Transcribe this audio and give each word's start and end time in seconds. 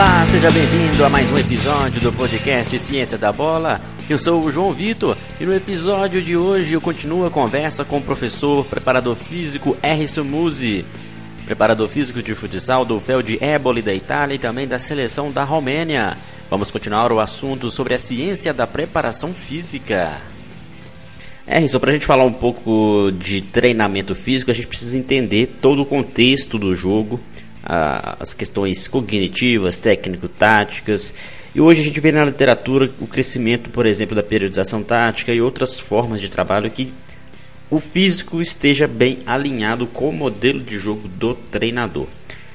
Olá, 0.00 0.24
seja 0.24 0.50
bem-vindo 0.50 1.04
a 1.04 1.10
mais 1.10 1.30
um 1.30 1.36
episódio 1.36 2.00
do 2.00 2.10
podcast 2.10 2.78
Ciência 2.78 3.18
da 3.18 3.30
Bola. 3.30 3.78
Eu 4.08 4.16
sou 4.16 4.42
o 4.42 4.50
João 4.50 4.72
Vitor 4.72 5.14
e 5.38 5.44
no 5.44 5.54
episódio 5.54 6.22
de 6.22 6.34
hoje 6.38 6.72
eu 6.72 6.80
continuo 6.80 7.26
a 7.26 7.30
conversa 7.30 7.84
com 7.84 7.98
o 7.98 8.02
professor 8.02 8.64
preparador 8.64 9.14
físico 9.14 9.76
Harrison 9.82 10.24
Musi, 10.24 10.86
preparador 11.44 11.86
físico 11.86 12.22
de 12.22 12.34
futsal 12.34 12.82
do 12.82 12.98
Feld 12.98 13.44
Eboli 13.44 13.82
da 13.82 13.94
Itália 13.94 14.36
e 14.36 14.38
também 14.38 14.66
da 14.66 14.78
seleção 14.78 15.30
da 15.30 15.44
Romênia. 15.44 16.16
Vamos 16.48 16.70
continuar 16.70 17.12
o 17.12 17.20
assunto 17.20 17.70
sobre 17.70 17.92
a 17.92 17.98
ciência 17.98 18.54
da 18.54 18.66
preparação 18.66 19.34
física. 19.34 20.16
Harrison, 21.46 21.78
para 21.78 21.90
a 21.90 21.92
gente 21.92 22.06
falar 22.06 22.24
um 22.24 22.32
pouco 22.32 23.12
de 23.18 23.42
treinamento 23.42 24.14
físico, 24.14 24.50
a 24.50 24.54
gente 24.54 24.66
precisa 24.66 24.96
entender 24.96 25.58
todo 25.60 25.82
o 25.82 25.86
contexto 25.86 26.58
do 26.58 26.74
jogo 26.74 27.20
as 27.62 28.32
questões 28.32 28.88
cognitivas, 28.88 29.80
técnico-táticas. 29.80 31.14
E 31.54 31.60
hoje 31.60 31.80
a 31.80 31.84
gente 31.84 32.00
vê 32.00 32.12
na 32.12 32.24
literatura 32.24 32.90
o 33.00 33.06
crescimento, 33.06 33.70
por 33.70 33.86
exemplo, 33.86 34.14
da 34.14 34.22
periodização 34.22 34.82
tática 34.82 35.32
e 35.32 35.40
outras 35.40 35.78
formas 35.78 36.20
de 36.20 36.30
trabalho 36.30 36.70
que 36.70 36.92
o 37.70 37.78
físico 37.78 38.40
esteja 38.40 38.86
bem 38.86 39.18
alinhado 39.26 39.86
com 39.86 40.08
o 40.08 40.12
modelo 40.12 40.60
de 40.60 40.78
jogo 40.78 41.06
do 41.06 41.34
treinador. 41.34 42.06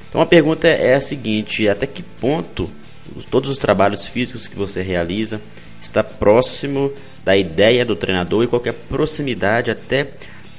Então 0.08 0.20
a 0.20 0.26
pergunta 0.26 0.68
é 0.68 0.94
a 0.94 1.00
seguinte: 1.00 1.68
até 1.68 1.86
que 1.86 2.02
ponto 2.02 2.70
todos 3.30 3.50
os 3.50 3.58
trabalhos 3.58 4.06
físicos 4.06 4.48
que 4.48 4.56
você 4.56 4.82
realiza 4.82 5.40
está 5.80 6.02
próximo 6.02 6.92
da 7.24 7.36
ideia 7.36 7.84
do 7.84 7.96
treinador 7.96 8.44
e 8.44 8.48
qualquer 8.48 8.72
proximidade 8.72 9.70
até 9.70 10.08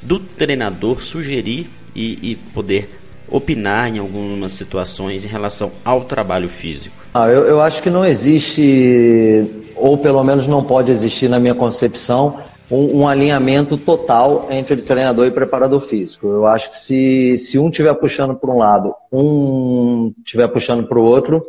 do 0.02 0.20
treinador 0.20 1.02
sugerir 1.02 1.67
e, 1.95 2.32
e 2.32 2.36
poder 2.36 2.89
opinar 3.30 3.88
em 3.89 4.00
algumas 4.00 4.53
situações 4.53 5.25
em 5.25 5.28
relação 5.28 5.72
ao 5.83 6.06
trabalho 6.06 6.50
físico? 6.50 6.95
Ah, 7.14 7.28
eu, 7.28 7.45
eu 7.45 7.61
acho 7.61 7.81
que 7.81 7.89
não 7.89 8.06
existe, 8.06 9.45
ou 9.75 9.97
pelo 9.97 10.23
menos 10.23 10.47
não 10.47 10.64
pode 10.64 10.92
existir 10.92 11.30
na 11.30 11.39
minha 11.39 11.55
concepção, 11.55 12.39
um, 12.70 13.00
um, 13.00 13.08
alinhamento 13.08 13.78
total 13.78 14.48
entre 14.50 14.78
treinador 14.78 15.25
e 15.25 15.31
preparador 15.31 15.81
físico. 15.81 16.28
Eu 16.28 16.45
acho 16.45 16.70
que 16.70 16.78
se, 16.78 17.38
se 17.38 17.58
um 17.58 17.70
estiver 17.70 17.94
puxando 17.95 18.36
para 18.36 18.52
um 18.52 18.58
lado, 18.58 18.94
um 19.11 20.14
estiver 20.23 20.48
puxando 20.50 20.86
para 20.88 21.00
o 21.00 21.03
outro, 21.03 21.45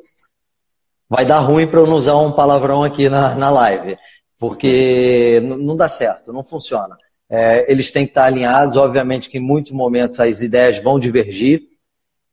vai 1.08 1.24
dar 1.24 1.40
ruim 1.40 1.66
para 1.66 1.80
eu 1.80 1.86
não 1.86 1.94
usar 1.94 2.16
um 2.16 2.32
palavrão 2.32 2.84
aqui 2.84 3.08
na, 3.08 3.34
na 3.34 3.50
live, 3.50 3.96
porque 4.38 5.42
não 5.44 5.74
dá 5.74 5.88
certo, 5.88 6.32
não 6.32 6.44
funciona. 6.44 6.96
É, 7.30 7.70
eles 7.70 7.90
têm 7.90 8.04
que 8.06 8.12
estar 8.12 8.24
alinhados, 8.24 8.76
obviamente 8.76 9.28
que 9.28 9.38
em 9.38 9.42
muitos 9.42 9.72
momentos 9.72 10.18
as 10.18 10.40
ideias 10.40 10.78
vão 10.78 10.98
divergir. 10.98 11.62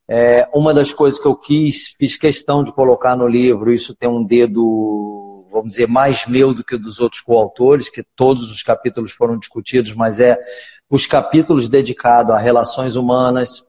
É, 0.08 0.48
uma 0.54 0.74
das 0.74 0.94
coisas 0.94 1.20
que 1.20 1.26
eu 1.26 1.36
quis, 1.36 1.94
fiz 1.98 2.16
questão 2.16 2.64
de 2.64 2.72
colocar 2.72 3.16
no 3.16 3.28
livro, 3.28 3.74
isso 3.74 3.96
tem 3.96 4.08
um 4.08 4.24
dedo, 4.24 5.48
vamos 5.52 5.70
dizer, 5.70 5.88
mais 5.88 6.28
meu 6.28 6.54
do 6.54 6.64
que 6.64 6.78
dos 6.78 7.00
outros 7.00 7.22
coautores, 7.22 7.90
que 7.90 8.04
todos 8.16 8.52
os 8.52 8.62
capítulos 8.62 9.12
foram 9.12 9.38
discutidos, 9.38 9.94
mas 9.94 10.20
é 10.20 10.40
os 10.90 11.08
capítulos 11.08 11.68
dedicados 11.68 12.32
a 12.32 12.38
relações 12.38 12.96
humanas, 12.96 13.64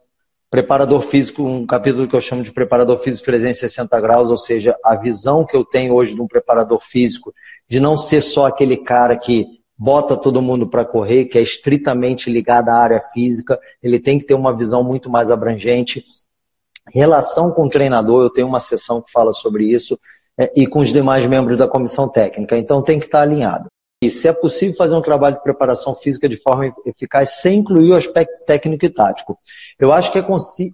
preparador 0.50 1.00
físico, 1.00 1.42
um 1.42 1.66
capítulo 1.66 2.06
que 2.06 2.14
eu 2.14 2.20
chamo 2.20 2.42
de 2.42 2.52
preparador 2.52 2.98
físico 2.98 3.24
360 3.24 3.98
graus, 4.00 4.30
ou 4.30 4.36
seja, 4.36 4.77
a 4.84 4.94
visão 4.94 5.44
que 5.44 5.56
eu 5.56 5.64
tenho 5.64 5.94
hoje 5.94 6.14
de 6.14 6.20
um 6.20 6.28
preparador 6.28 6.80
físico, 6.82 7.34
de 7.69 7.80
não 7.80 7.97
ser 7.97 8.22
só 8.22 8.47
aquele 8.47 8.77
cara 8.77 9.16
que 9.16 9.55
bota 9.78 10.16
todo 10.16 10.42
mundo 10.42 10.66
para 10.66 10.84
correr, 10.84 11.27
que 11.27 11.38
é 11.38 11.42
estritamente 11.42 12.30
ligado 12.30 12.70
à 12.70 12.74
área 12.74 13.00
física, 13.00 13.58
ele 13.82 14.00
tem 14.00 14.19
que 14.19 14.24
ter 14.24 14.34
uma 14.34 14.56
visão 14.56 14.82
muito 14.82 15.10
mais 15.10 15.30
abrangente. 15.30 16.05
Relação 16.92 17.50
com 17.50 17.66
o 17.66 17.69
treinador, 17.69 18.22
eu 18.22 18.31
tenho 18.31 18.47
uma 18.47 18.60
sessão 18.60 19.03
que 19.03 19.12
fala 19.12 19.32
sobre 19.32 19.64
isso, 19.64 19.98
é, 20.38 20.53
e 20.54 20.66
com 20.66 20.81
os 20.81 20.92
demais 20.92 21.26
membros 21.26 21.56
da 21.56 21.69
comissão 21.69 22.09
técnica, 22.09 22.56
então 22.56 22.82
tem 22.82 22.98
que 22.98 23.06
estar 23.06 23.22
alinhado. 23.22 23.69
E 24.03 24.10
se 24.10 24.28
é 24.28 24.32
possível 24.32 24.76
fazer 24.76 24.94
um 24.94 25.00
trabalho 25.00 25.37
de 25.37 25.42
preparação 25.42 25.94
física 25.94 26.28
de 26.28 26.37
forma 26.37 26.75
eficaz 26.84 27.41
sem 27.41 27.60
incluir 27.60 27.93
o 27.93 27.97
aspecto 27.97 28.44
técnico 28.44 28.84
e 28.84 28.91
tático. 28.91 29.38
Eu 29.78 29.91
acho 29.91 30.12
que 30.12 30.19
é, 30.19 30.25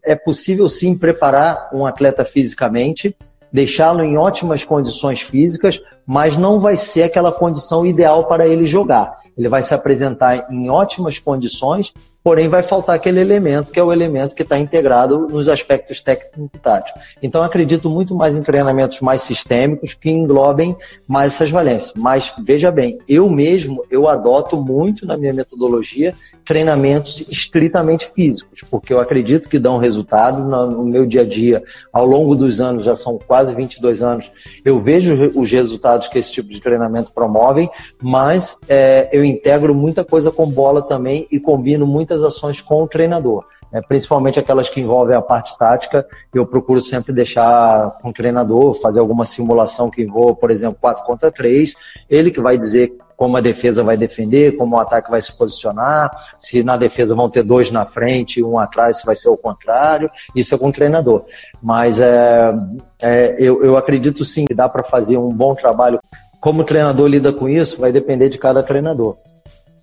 é 0.04 0.16
possível 0.16 0.69
sim 0.69 0.98
preparar 0.98 1.70
um 1.72 1.86
atleta 1.86 2.24
fisicamente, 2.24 3.16
deixá-lo 3.52 4.02
em 4.02 4.16
ótimas 4.16 4.64
condições 4.64 5.20
físicas, 5.20 5.80
mas 6.06 6.36
não 6.36 6.58
vai 6.58 6.76
ser 6.76 7.04
aquela 7.04 7.30
condição 7.30 7.84
ideal 7.84 8.24
para 8.24 8.46
ele 8.46 8.64
jogar. 8.64 9.18
Ele 9.36 9.48
vai 9.48 9.62
se 9.62 9.74
apresentar 9.74 10.50
em 10.50 10.70
ótimas 10.70 11.18
condições, 11.18 11.92
porém 12.22 12.48
vai 12.48 12.62
faltar 12.62 12.96
aquele 12.96 13.20
elemento 13.20 13.72
que 13.72 13.80
é 13.80 13.82
o 13.82 13.92
elemento 13.92 14.34
que 14.34 14.42
está 14.42 14.58
integrado 14.58 15.26
nos 15.28 15.48
aspectos 15.48 16.00
técnico-táticos. 16.00 17.02
Então 17.22 17.42
acredito 17.42 17.90
muito 17.90 18.14
mais 18.14 18.36
em 18.36 18.42
treinamentos 18.42 19.00
mais 19.00 19.22
sistêmicos 19.22 19.94
que 19.94 20.10
englobem 20.10 20.76
mais 21.06 21.34
essas 21.34 21.50
valências. 21.50 21.92
Mas 21.96 22.32
veja 22.42 22.70
bem, 22.70 22.98
eu 23.08 23.28
mesmo 23.28 23.84
eu 23.90 24.08
adoto 24.08 24.56
muito 24.56 25.06
na 25.06 25.16
minha 25.16 25.32
metodologia 25.32 26.14
treinamentos 26.44 27.20
estritamente 27.30 28.10
físicos, 28.10 28.62
porque 28.70 28.92
eu 28.92 29.00
acredito 29.00 29.48
que 29.48 29.58
dão 29.58 29.78
resultado 29.78 30.42
no 30.42 30.84
meu 30.84 31.06
dia 31.06 31.22
a 31.22 31.24
dia. 31.24 31.62
Ao 31.92 32.04
longo 32.04 32.34
dos 32.34 32.60
anos, 32.60 32.84
já 32.84 32.94
são 32.94 33.18
quase 33.18 33.54
22 33.54 34.02
anos, 34.02 34.30
eu 34.64 34.80
vejo 34.80 35.14
os 35.34 35.50
resultados 35.50 36.08
que 36.08 36.18
esse 36.18 36.32
tipo 36.32 36.48
de 36.50 36.60
treinamento 36.60 37.12
promovem, 37.12 37.70
mas 38.00 38.56
é, 38.68 39.08
eu 39.12 39.24
integro 39.24 39.74
muita 39.74 40.04
coisa 40.04 40.30
com 40.30 40.46
bola 40.46 40.82
também 40.82 41.26
e 41.30 41.38
combino 41.38 41.86
muitas 42.12 42.22
ações 42.22 42.60
com 42.60 42.82
o 42.82 42.88
treinador. 42.88 43.44
É, 43.72 43.80
principalmente 43.80 44.38
aquelas 44.38 44.68
que 44.68 44.80
envolvem 44.80 45.16
a 45.16 45.22
parte 45.22 45.56
tática, 45.56 46.06
eu 46.34 46.46
procuro 46.46 46.80
sempre 46.80 47.12
deixar 47.12 47.90
com 48.02 48.10
o 48.10 48.12
treinador, 48.12 48.74
fazer 48.80 49.00
alguma 49.00 49.24
simulação 49.24 49.88
que 49.88 50.02
envolva, 50.02 50.34
por 50.34 50.50
exemplo, 50.50 50.76
4 50.80 51.04
contra 51.04 51.32
3, 51.32 51.74
ele 52.08 52.30
que 52.30 52.40
vai 52.40 52.58
dizer 52.58 52.94
como 53.16 53.36
a 53.36 53.40
defesa 53.40 53.84
vai 53.84 53.96
defender, 53.96 54.56
como 54.56 54.76
o 54.76 54.78
ataque 54.78 55.10
vai 55.10 55.22
se 55.22 55.36
posicionar, 55.38 56.10
se 56.38 56.62
na 56.64 56.76
defesa 56.76 57.14
vão 57.14 57.30
ter 57.30 57.44
dois 57.44 57.70
na 57.70 57.86
frente, 57.86 58.42
um 58.42 58.58
atrás, 58.58 58.98
se 58.98 59.06
vai 59.06 59.14
ser 59.14 59.28
o 59.28 59.36
contrário, 59.36 60.10
isso 60.34 60.54
é 60.54 60.58
com 60.58 60.68
o 60.68 60.72
treinador. 60.72 61.24
Mas 61.62 62.00
é, 62.00 62.52
é, 63.00 63.36
eu, 63.38 63.62
eu 63.62 63.76
acredito 63.76 64.24
sim 64.24 64.44
que 64.44 64.54
dá 64.54 64.68
para 64.68 64.82
fazer 64.82 65.16
um 65.16 65.28
bom 65.28 65.54
trabalho. 65.54 66.00
Como 66.40 66.62
o 66.62 66.64
treinador 66.64 67.06
lida 67.06 67.32
com 67.32 67.48
isso, 67.48 67.80
vai 67.80 67.92
depender 67.92 68.28
de 68.28 68.38
cada 68.38 68.62
treinador 68.62 69.16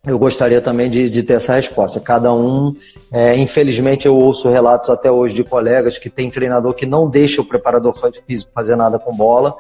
eu 0.06 0.18
gostaria 0.18 0.62
também 0.62 0.90
de, 0.90 1.10
de, 1.10 1.24
ter 1.24 1.34
essa 1.34 1.56
resposta. 1.56 2.00
Cada 2.00 2.34
um, 2.34 2.74
é, 3.12 3.38
infelizmente, 3.38 4.06
eu 4.06 4.16
ouço 4.16 4.50
relatos 4.50 4.90
até 4.90 5.12
hoje 5.12 5.36
de 5.36 5.44
colegas 5.44 5.98
que 5.98 6.10
tem 6.10 6.30
treinador 6.30 6.74
que 6.74 6.86
não 6.86 7.10
deixa 7.10 7.42
o 7.42 7.46
preparador 7.46 7.94
físico 8.26 8.52
fazer 8.54 8.76
nada 8.76 8.98
com 8.98 9.16
bola 9.16 9.56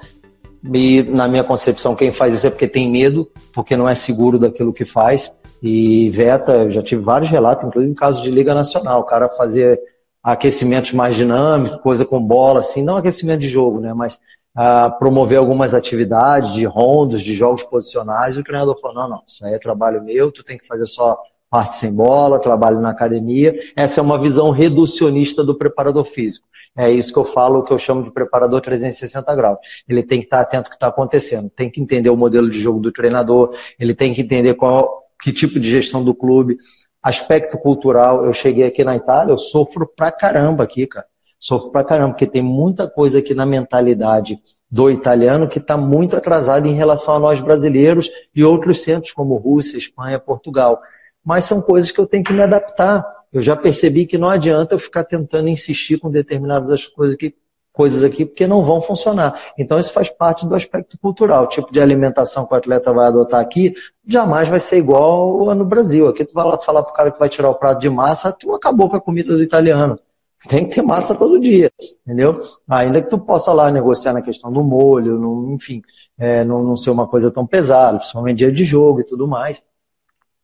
e, 0.63 1.03
na 1.03 1.27
minha 1.27 1.43
concepção, 1.43 1.95
quem 1.95 2.13
faz 2.13 2.35
isso 2.35 2.47
é 2.47 2.49
porque 2.49 2.67
tem 2.67 2.89
medo, 2.89 3.29
porque 3.53 3.77
não 3.77 3.87
é 3.87 3.95
seguro 3.95 4.37
daquilo 4.37 4.73
que 4.73 4.85
faz. 4.85 5.31
E 5.61 6.09
veta, 6.09 6.53
eu 6.53 6.71
já 6.71 6.81
tive 6.81 7.01
vários 7.01 7.29
relatos, 7.29 7.65
inclusive 7.65 7.91
em 7.91 7.95
casos 7.95 8.21
de 8.21 8.31
Liga 8.31 8.53
Nacional, 8.53 9.01
o 9.01 9.05
cara 9.05 9.29
fazer 9.29 9.79
aquecimentos 10.23 10.93
mais 10.93 11.15
dinâmicos, 11.15 11.81
coisa 11.81 12.05
com 12.05 12.21
bola, 12.21 12.59
assim, 12.59 12.83
não 12.83 12.97
aquecimento 12.97 13.39
de 13.39 13.49
jogo, 13.49 13.79
né? 13.79 13.93
Mas 13.93 14.19
ah, 14.55 14.89
promover 14.89 15.37
algumas 15.37 15.73
atividades 15.73 16.53
de 16.53 16.65
rondos, 16.65 17.21
de 17.21 17.33
jogos 17.33 17.63
posicionais, 17.63 18.35
e 18.35 18.39
o 18.39 18.43
treinador 18.43 18.79
falou, 18.79 18.97
não, 18.97 19.09
não, 19.09 19.23
isso 19.27 19.45
aí 19.45 19.53
é 19.53 19.59
trabalho 19.59 20.03
meu, 20.03 20.31
tu 20.31 20.43
tem 20.43 20.57
que 20.57 20.67
fazer 20.67 20.85
só 20.85 21.17
parte 21.49 21.77
sem 21.77 21.95
bola, 21.95 22.39
trabalho 22.39 22.79
na 22.79 22.89
academia. 22.89 23.55
Essa 23.75 23.99
é 23.99 24.03
uma 24.03 24.19
visão 24.21 24.51
reducionista 24.51 25.43
do 25.43 25.57
preparador 25.57 26.05
físico. 26.05 26.47
É 26.77 26.89
isso 26.89 27.11
que 27.11 27.19
eu 27.19 27.25
falo, 27.25 27.63
que 27.63 27.73
eu 27.73 27.77
chamo 27.77 28.03
de 28.03 28.11
preparador 28.11 28.61
360 28.61 29.35
graus. 29.35 29.57
Ele 29.87 30.03
tem 30.03 30.19
que 30.19 30.25
estar 30.25 30.39
atento 30.39 30.67
ao 30.67 30.69
que 30.69 30.75
está 30.75 30.87
acontecendo, 30.87 31.49
tem 31.49 31.69
que 31.69 31.81
entender 31.81 32.09
o 32.09 32.15
modelo 32.15 32.49
de 32.49 32.61
jogo 32.61 32.79
do 32.79 32.91
treinador, 32.91 33.55
ele 33.79 33.95
tem 33.95 34.13
que 34.13 34.21
entender 34.21 34.53
qual, 34.53 35.03
que 35.21 35.33
tipo 35.33 35.59
de 35.59 35.69
gestão 35.69 36.03
do 36.03 36.13
clube. 36.13 36.57
Aspecto 37.01 37.57
cultural, 37.57 38.25
eu 38.25 38.33
cheguei 38.33 38.65
aqui 38.65 38.83
na 38.83 38.95
Itália, 38.95 39.31
eu 39.31 39.37
sofro 39.37 39.87
pra 39.87 40.11
caramba 40.11 40.63
aqui, 40.63 40.85
cara. 40.85 41.05
Sofro 41.39 41.71
pra 41.71 41.83
caramba, 41.83 42.11
porque 42.11 42.27
tem 42.27 42.41
muita 42.41 42.87
coisa 42.87 43.19
aqui 43.19 43.33
na 43.33 43.45
mentalidade 43.45 44.39
do 44.69 44.91
italiano 44.91 45.47
que 45.47 45.57
está 45.57 45.77
muito 45.77 46.17
atrasada 46.17 46.67
em 46.67 46.73
relação 46.73 47.15
a 47.15 47.19
nós 47.19 47.41
brasileiros 47.41 48.11
e 48.35 48.43
outros 48.43 48.83
centros 48.83 49.13
como 49.13 49.37
Rússia, 49.37 49.77
Espanha, 49.77 50.19
Portugal. 50.19 50.79
Mas 51.23 51.45
são 51.45 51.61
coisas 51.61 51.91
que 51.91 51.99
eu 51.99 52.05
tenho 52.05 52.23
que 52.23 52.33
me 52.33 52.41
adaptar 52.41 53.05
eu 53.31 53.41
já 53.41 53.55
percebi 53.55 54.05
que 54.05 54.17
não 54.17 54.27
adianta 54.27 54.73
eu 54.73 54.79
ficar 54.79 55.03
tentando 55.03 55.49
insistir 55.49 55.99
com 55.99 56.09
determinadas 56.09 56.87
coisas 56.87 57.15
aqui, 57.15 57.35
coisas 57.71 58.03
aqui, 58.03 58.25
porque 58.25 58.47
não 58.47 58.65
vão 58.65 58.81
funcionar. 58.81 59.53
Então, 59.57 59.77
isso 59.77 59.93
faz 59.93 60.09
parte 60.09 60.47
do 60.47 60.55
aspecto 60.55 60.97
cultural. 60.97 61.43
O 61.43 61.47
tipo 61.47 61.71
de 61.71 61.79
alimentação 61.79 62.47
que 62.47 62.53
o 62.53 62.57
atleta 62.57 62.91
vai 62.91 63.07
adotar 63.07 63.39
aqui 63.39 63.75
jamais 64.05 64.49
vai 64.49 64.59
ser 64.59 64.77
igual 64.77 65.53
no 65.53 65.63
Brasil. 65.63 66.07
Aqui 66.07 66.25
tu 66.25 66.33
vai 66.33 66.43
lá 66.43 66.57
falar 66.57 66.83
pro 66.83 66.93
cara 66.93 67.11
que 67.11 67.19
vai 67.19 67.29
tirar 67.29 67.49
o 67.49 67.55
prato 67.55 67.79
de 67.79 67.89
massa, 67.89 68.33
tu 68.33 68.53
acabou 68.53 68.89
com 68.89 68.95
a 68.95 69.01
comida 69.01 69.35
do 69.35 69.43
italiano. 69.43 69.99
Tem 70.47 70.67
que 70.67 70.75
ter 70.75 70.81
massa 70.81 71.13
todo 71.13 71.39
dia, 71.39 71.69
entendeu? 72.05 72.39
Ainda 72.69 73.01
que 73.01 73.09
tu 73.09 73.17
possa 73.17 73.51
lá 73.51 73.69
negociar 73.69 74.13
na 74.13 74.21
questão 74.21 74.51
do 74.51 74.63
molho, 74.63 75.19
no, 75.19 75.53
enfim, 75.53 75.81
é, 76.17 76.45
não, 76.45 76.63
não 76.63 76.77
ser 76.77 76.91
uma 76.91 77.07
coisa 77.07 77.29
tão 77.29 77.45
pesada, 77.45 77.97
principalmente 77.97 78.37
dia 78.37 78.51
de 78.51 78.63
jogo 78.63 79.01
e 79.01 79.05
tudo 79.05 79.27
mais. 79.27 79.61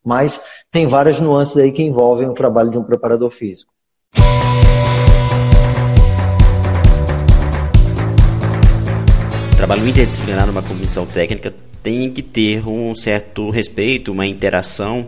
Mas 0.03 0.43
tem 0.69 0.85
várias 0.85 1.21
nuances 1.21 1.55
aí 1.57 1.71
que 1.71 1.81
envolvem 1.81 2.27
o 2.27 2.33
trabalho 2.33 2.69
de 2.69 2.77
um 2.77 2.83
preparador 2.83 3.29
físico. 3.29 3.73
trabalho 9.65 9.87
interdisciplinar 9.87 10.45
numa 10.45 10.61
comissão 10.61 11.07
técnica 11.07 11.51
tem 11.81 12.11
que 12.11 12.21
ter 12.21 12.67
um 12.67 12.93
certo 12.93 13.49
respeito, 13.49 14.11
uma 14.11 14.27
interação 14.27 15.07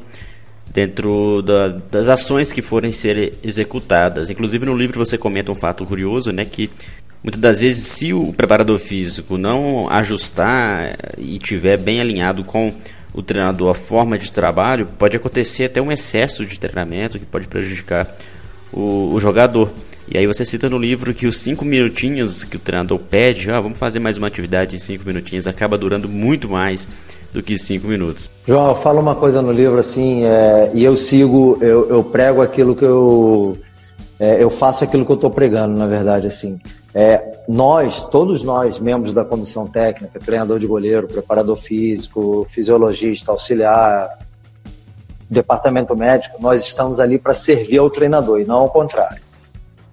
dentro 0.74 1.42
da, 1.42 1.68
das 1.68 2.10
ações 2.10 2.52
que 2.52 2.62
forem 2.62 2.92
ser 2.92 3.34
executadas. 3.44 4.30
Inclusive 4.30 4.66
no 4.66 4.76
livro 4.76 5.04
você 5.04 5.18
comenta 5.18 5.52
um 5.52 5.56
fato 5.56 5.86
curioso, 5.86 6.32
né, 6.32 6.46
que 6.46 6.70
muitas 7.24 7.42
das 7.42 7.60
vezes 7.60 7.84
se 7.84 8.14
o 8.14 8.34
preparador 8.34 8.78
físico 8.80 9.38
não 9.38 9.90
ajustar 9.90 10.98
e 11.18 11.40
tiver 11.40 11.78
bem 11.78 12.00
alinhado 12.00 12.44
com 12.44 12.74
o 13.14 13.22
treinador 13.24 13.72
a 13.72 13.74
forma 13.74 14.18
de 14.18 14.32
trabalho, 14.32 14.88
pode 14.98 15.18
acontecer 15.18 15.66
até 15.66 15.82
um 15.82 15.92
excesso 15.92 16.46
de 16.46 16.60
treinamento 16.60 17.18
que 17.18 17.26
pode 17.26 17.48
prejudicar 17.48 18.16
o, 18.72 19.14
o 19.14 19.20
jogador. 19.20 19.74
E 20.10 20.18
aí 20.18 20.26
você 20.28 20.46
cita 20.46 20.70
no 20.70 20.78
livro 20.78 21.14
que 21.14 21.28
os 21.28 21.40
cinco 21.40 21.66
minutinhos 21.66 22.44
que 22.44 22.56
o 22.56 22.60
treinador 22.60 23.00
pede, 23.00 23.52
ah, 23.52 23.60
vamos 23.60 23.78
fazer 23.78 24.00
mais 24.00 24.18
uma 24.18 24.28
atividade 24.28 24.76
em 24.76 24.80
cinco 24.80 25.04
minutinhos, 25.06 25.48
acaba 25.48 25.78
durando 25.78 26.08
muito 26.08 26.48
mais 26.48 26.88
do 27.38 27.44
que 27.44 27.56
cinco 27.56 27.88
minutos. 27.88 28.32
João, 28.48 28.70
eu 28.70 28.76
falo 28.76 29.00
uma 29.00 29.16
coisa 29.16 29.44
no 29.44 29.52
livro 29.52 29.78
assim, 29.78 30.26
é, 30.26 30.72
e 30.74 30.84
eu 30.84 30.96
sigo, 30.96 31.60
eu, 31.62 31.88
eu, 31.88 32.04
prego 32.04 32.42
aquilo 32.42 32.76
que 32.76 32.84
eu. 32.84 33.56
É, 34.20 34.42
eu 34.44 34.50
faço 34.50 34.84
aquilo 34.84 35.06
que 35.06 35.12
eu 35.12 35.16
estou 35.16 35.30
pregando, 35.30 35.78
na 35.78 35.86
verdade, 35.86 36.26
assim. 36.26 36.60
É, 36.96 37.44
nós, 37.48 38.06
todos 38.06 38.42
nós, 38.42 38.80
membros 38.80 39.14
da 39.14 39.24
comissão 39.24 39.68
técnica, 39.68 40.20
treinador 40.20 40.58
de 40.58 40.66
goleiro, 40.66 41.08
preparador 41.08 41.58
físico, 41.58 42.48
fisiologista, 42.50 43.32
auxiliar, 43.32 44.18
departamento 45.30 45.96
médico, 45.96 46.42
nós 46.42 46.62
estamos 46.62 47.00
ali 47.00 47.20
para 47.20 47.36
servir 47.36 47.78
ao 47.78 47.92
treinador 47.92 48.42
e 48.42 48.46
não 48.46 48.56
ao 48.56 48.70
contrário. 48.72 49.22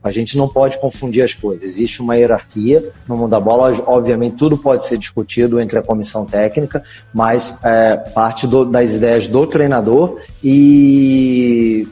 A 0.05 0.11
gente 0.11 0.37
não 0.37 0.47
pode 0.47 0.79
confundir 0.79 1.25
as 1.25 1.33
coisas. 1.33 1.63
Existe 1.63 2.03
uma 2.03 2.15
hierarquia 2.15 2.93
no 3.09 3.17
mundo 3.17 3.31
da 3.31 3.41
bola. 3.41 3.83
Obviamente, 3.87 4.37
tudo 4.37 4.59
pode 4.59 4.85
ser 4.85 4.99
discutido 4.99 5.59
entre 5.59 5.79
a 5.79 5.83
comissão 5.83 6.27
técnica, 6.27 6.85
mas 7.13 7.57
é, 7.65 7.97
parte 7.97 8.47
do, 8.47 8.67
das 8.67 8.93
ideias 8.93 9.29
do 9.29 9.47
treinador 9.47 10.21
e, 10.43 11.89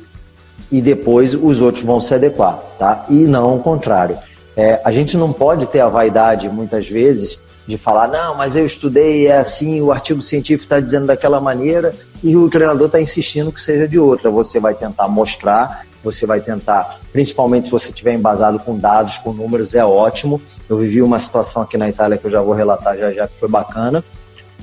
e 0.71 0.83
depois 0.83 1.35
os 1.35 1.63
outros 1.63 1.83
vão 1.83 2.01
se 2.01 2.13
adequar, 2.13 2.59
tá? 2.79 3.07
E 3.09 3.15
não 3.25 3.57
o 3.57 3.61
contrário. 3.61 4.19
É, 4.55 4.79
a 4.85 4.93
gente 4.93 5.17
não 5.17 5.33
pode 5.33 5.67
ter 5.69 5.81
a 5.81 5.89
vaidade, 5.89 6.51
muitas 6.51 6.87
vezes, 6.87 7.41
de 7.67 7.79
falar, 7.79 8.09
não, 8.09 8.37
mas 8.37 8.57
eu 8.57 8.67
estudei, 8.67 9.27
é 9.27 9.39
assim, 9.39 9.81
o 9.81 9.91
artigo 9.91 10.21
científico 10.21 10.65
está 10.65 10.79
dizendo 10.79 11.07
daquela 11.07 11.41
maneira 11.41 11.95
e 12.23 12.37
o 12.37 12.51
treinador 12.51 12.89
está 12.89 13.01
insistindo 13.01 13.51
que 13.51 13.61
seja 13.61 13.89
de 13.89 13.99
outra. 13.99 14.31
Você 14.31 14.61
vai 14.61 14.75
tentar 14.75 15.09
mostrar 15.09 15.87
você 16.03 16.27
vai 16.27 16.41
tentar, 16.41 17.01
principalmente 17.13 17.67
se 17.67 17.73
você 17.73 17.91
estiver 17.91 18.15
embasado 18.15 18.59
com 18.59 18.77
dados, 18.77 19.19
com 19.19 19.33
números, 19.33 19.75
é 19.75 19.85
ótimo. 19.85 20.41
Eu 20.69 20.79
vivi 20.79 21.03
uma 21.03 21.19
situação 21.19 21.63
aqui 21.63 21.77
na 21.77 21.89
Itália 21.89 22.19
que 22.19 22.27
eu 22.27 22.31
já 22.31 22.43
vou 22.43 22.55
relatar 22.55 22.97
já 22.97 23.13
já 23.13 23.29
que 23.29 23.39
foi 23.39 23.49
bacana. 23.49 24.05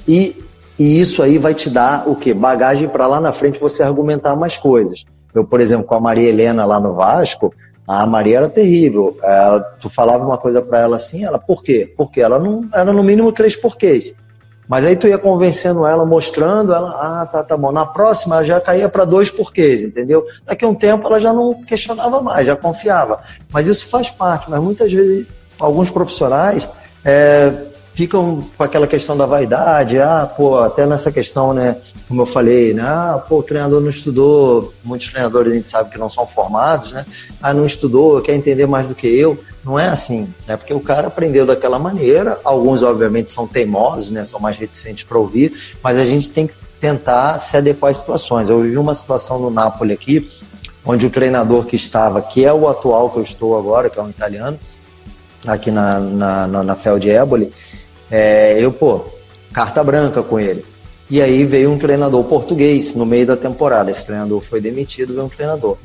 E, 0.07 0.43
e 0.77 0.99
isso 0.99 1.21
aí 1.23 1.37
vai 1.37 1.53
te 1.53 1.69
dar 1.69 2.07
o 2.07 2.15
quê? 2.15 2.33
Bagagem 2.33 2.87
para 2.87 3.07
lá 3.07 3.21
na 3.21 3.31
frente 3.31 3.59
você 3.59 3.83
argumentar 3.83 4.35
mais 4.35 4.57
coisas. 4.57 5.05
Eu, 5.33 5.45
por 5.45 5.61
exemplo, 5.61 5.85
com 5.85 5.95
a 5.95 5.99
Maria 5.99 6.29
Helena 6.29 6.65
lá 6.65 6.79
no 6.79 6.93
Vasco, 6.93 7.53
a 7.87 8.05
Maria 8.05 8.37
era 8.37 8.49
terrível. 8.49 9.17
Ela, 9.23 9.61
tu 9.79 9.89
falava 9.89 10.25
uma 10.25 10.37
coisa 10.37 10.61
para 10.61 10.79
ela 10.79 10.95
assim, 10.95 11.23
ela, 11.23 11.39
por 11.39 11.63
quê? 11.63 11.91
Porque 11.97 12.21
ela 12.21 12.37
não 12.37 12.67
era 12.73 12.91
no 12.93 13.03
mínimo 13.03 13.31
três 13.31 13.55
porquês. 13.55 14.13
Mas 14.69 14.85
aí 14.85 14.95
tu 14.95 15.07
ia 15.07 15.17
convencendo 15.17 15.83
ela, 15.87 16.05
mostrando, 16.05 16.71
ela, 16.71 16.91
ah, 16.91 17.25
tá, 17.25 17.43
tá 17.43 17.57
bom. 17.57 17.71
Na 17.71 17.87
próxima 17.87 18.35
ela 18.35 18.45
já 18.45 18.61
caía 18.61 18.87
para 18.87 19.03
dois 19.03 19.31
porquês, 19.31 19.81
entendeu? 19.81 20.23
Daqui 20.45 20.63
a 20.63 20.67
um 20.67 20.75
tempo 20.75 21.07
ela 21.07 21.19
já 21.19 21.33
não 21.33 21.55
questionava 21.63 22.21
mais, 22.21 22.45
já 22.45 22.55
confiava. 22.55 23.19
Mas 23.51 23.65
isso 23.65 23.87
faz 23.87 24.11
parte, 24.11 24.47
mas 24.47 24.61
muitas 24.61 24.91
vezes 24.91 25.25
alguns 25.59 25.89
profissionais 25.89 26.69
é, 27.03 27.51
ficam 27.99 28.41
com 28.57 28.63
aquela 28.63 28.87
questão 28.87 29.17
da 29.17 29.25
vaidade, 29.25 29.99
ah, 29.99 30.25
pô, 30.25 30.57
até 30.59 30.85
nessa 30.85 31.11
questão, 31.11 31.53
né, 31.53 31.75
como 32.07 32.21
eu 32.21 32.25
falei, 32.25 32.73
né, 32.73 32.81
ah, 32.81 33.21
pô, 33.27 33.39
o 33.39 33.43
treinador 33.43 33.81
não 33.81 33.89
estudou, 33.89 34.73
muitos 34.85 35.09
treinadores 35.09 35.51
a 35.51 35.55
gente 35.57 35.67
sabe 35.67 35.89
que 35.89 35.97
não 35.97 36.09
são 36.09 36.25
formados, 36.25 36.93
né, 36.93 37.05
ah, 37.43 37.53
não 37.53 37.65
estudou, 37.65 38.21
quer 38.21 38.35
entender 38.35 38.65
mais 38.65 38.87
do 38.87 38.95
que 38.95 39.05
eu, 39.05 39.37
não 39.65 39.77
é 39.77 39.89
assim, 39.89 40.33
né, 40.47 40.55
porque 40.55 40.73
o 40.73 40.79
cara 40.79 41.07
aprendeu 41.07 41.45
daquela 41.45 41.77
maneira, 41.77 42.39
alguns 42.45 42.83
obviamente 42.83 43.31
são 43.31 43.45
teimosos, 43.45 44.11
né, 44.11 44.23
são 44.23 44.39
mais 44.39 44.55
reticentes 44.57 45.03
para 45.03 45.17
ouvir, 45.17 45.51
mas 45.83 45.97
a 45.97 46.05
gente 46.05 46.29
tem 46.29 46.47
que 46.47 46.53
tentar 46.79 47.37
se 47.37 47.57
adequar 47.57 47.91
às 47.91 47.97
situações. 47.97 48.49
Eu 48.49 48.61
vivi 48.61 48.77
uma 48.77 48.93
situação 48.93 49.37
no 49.37 49.49
Napoli 49.49 49.91
aqui, 49.91 50.25
onde 50.85 51.05
o 51.05 51.09
treinador 51.09 51.65
que 51.65 51.75
estava, 51.75 52.21
que 52.21 52.45
é 52.45 52.53
o 52.53 52.69
atual 52.69 53.09
que 53.09 53.17
eu 53.17 53.23
estou 53.23 53.59
agora, 53.59 53.89
que 53.89 53.99
é 53.99 54.01
um 54.01 54.09
italiano, 54.09 54.57
aqui 55.45 55.69
na, 55.69 55.99
na, 55.99 56.47
na, 56.47 56.63
na 56.63 56.75
Fel 56.75 56.97
de 56.97 57.09
Éboli, 57.09 57.51
é, 58.09 58.63
eu, 58.63 58.71
pô, 58.71 59.05
carta 59.53 59.83
branca 59.83 60.21
com 60.23 60.39
ele. 60.39 60.65
E 61.09 61.21
aí 61.21 61.43
veio 61.43 61.71
um 61.71 61.79
treinador 61.79 62.23
português 62.25 62.93
no 62.93 63.05
meio 63.05 63.25
da 63.25 63.35
temporada. 63.35 63.89
Esse 63.89 64.05
treinador 64.05 64.41
foi 64.41 64.61
demitido, 64.61 65.13
veio 65.13 65.25
um 65.25 65.29
treinador. 65.29 65.77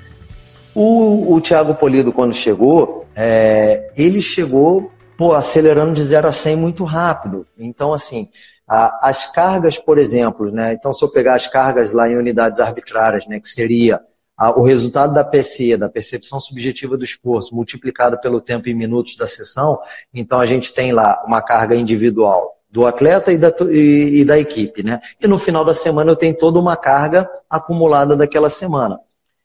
O, 0.74 1.34
o 1.34 1.40
Thiago 1.40 1.74
Polido, 1.74 2.12
quando 2.12 2.34
chegou, 2.34 3.06
é, 3.14 3.90
ele 3.96 4.20
chegou 4.20 4.90
pô, 5.16 5.32
acelerando 5.32 5.94
de 5.94 6.02
0 6.02 6.28
a 6.28 6.32
100 6.32 6.56
muito 6.56 6.84
rápido. 6.84 7.46
Então, 7.56 7.92
assim, 7.92 8.28
a, 8.68 9.08
as 9.08 9.30
cargas, 9.30 9.78
por 9.78 9.98
exemplo, 9.98 10.50
né? 10.50 10.72
Então, 10.72 10.92
se 10.92 11.04
eu 11.04 11.08
pegar 11.08 11.34
as 11.34 11.46
cargas 11.46 11.92
lá 11.92 12.08
em 12.08 12.16
unidades 12.16 12.60
arbitrárias, 12.60 13.26
né? 13.26 13.40
Que 13.40 13.48
seria 13.48 14.00
o 14.56 14.62
resultado 14.62 15.14
da 15.14 15.24
PC, 15.24 15.76
da 15.76 15.88
percepção 15.88 16.40
subjetiva 16.40 16.96
do 16.96 17.04
esforço, 17.04 17.54
multiplicado 17.54 18.18
pelo 18.20 18.40
tempo 18.40 18.68
em 18.68 18.74
minutos 18.74 19.16
da 19.16 19.26
sessão, 19.26 19.78
então 20.12 20.40
a 20.40 20.46
gente 20.46 20.72
tem 20.72 20.92
lá 20.92 21.22
uma 21.26 21.40
carga 21.40 21.74
individual 21.74 22.54
do 22.68 22.84
atleta 22.84 23.32
e 23.32 23.38
da, 23.38 23.54
e, 23.70 24.20
e 24.20 24.24
da 24.24 24.36
equipe, 24.36 24.82
né? 24.82 25.00
E 25.20 25.28
no 25.28 25.38
final 25.38 25.64
da 25.64 25.72
semana 25.72 26.10
eu 26.10 26.16
tenho 26.16 26.36
toda 26.36 26.58
uma 26.58 26.76
carga 26.76 27.30
acumulada 27.48 28.16
daquela 28.16 28.50
semana. 28.50 28.98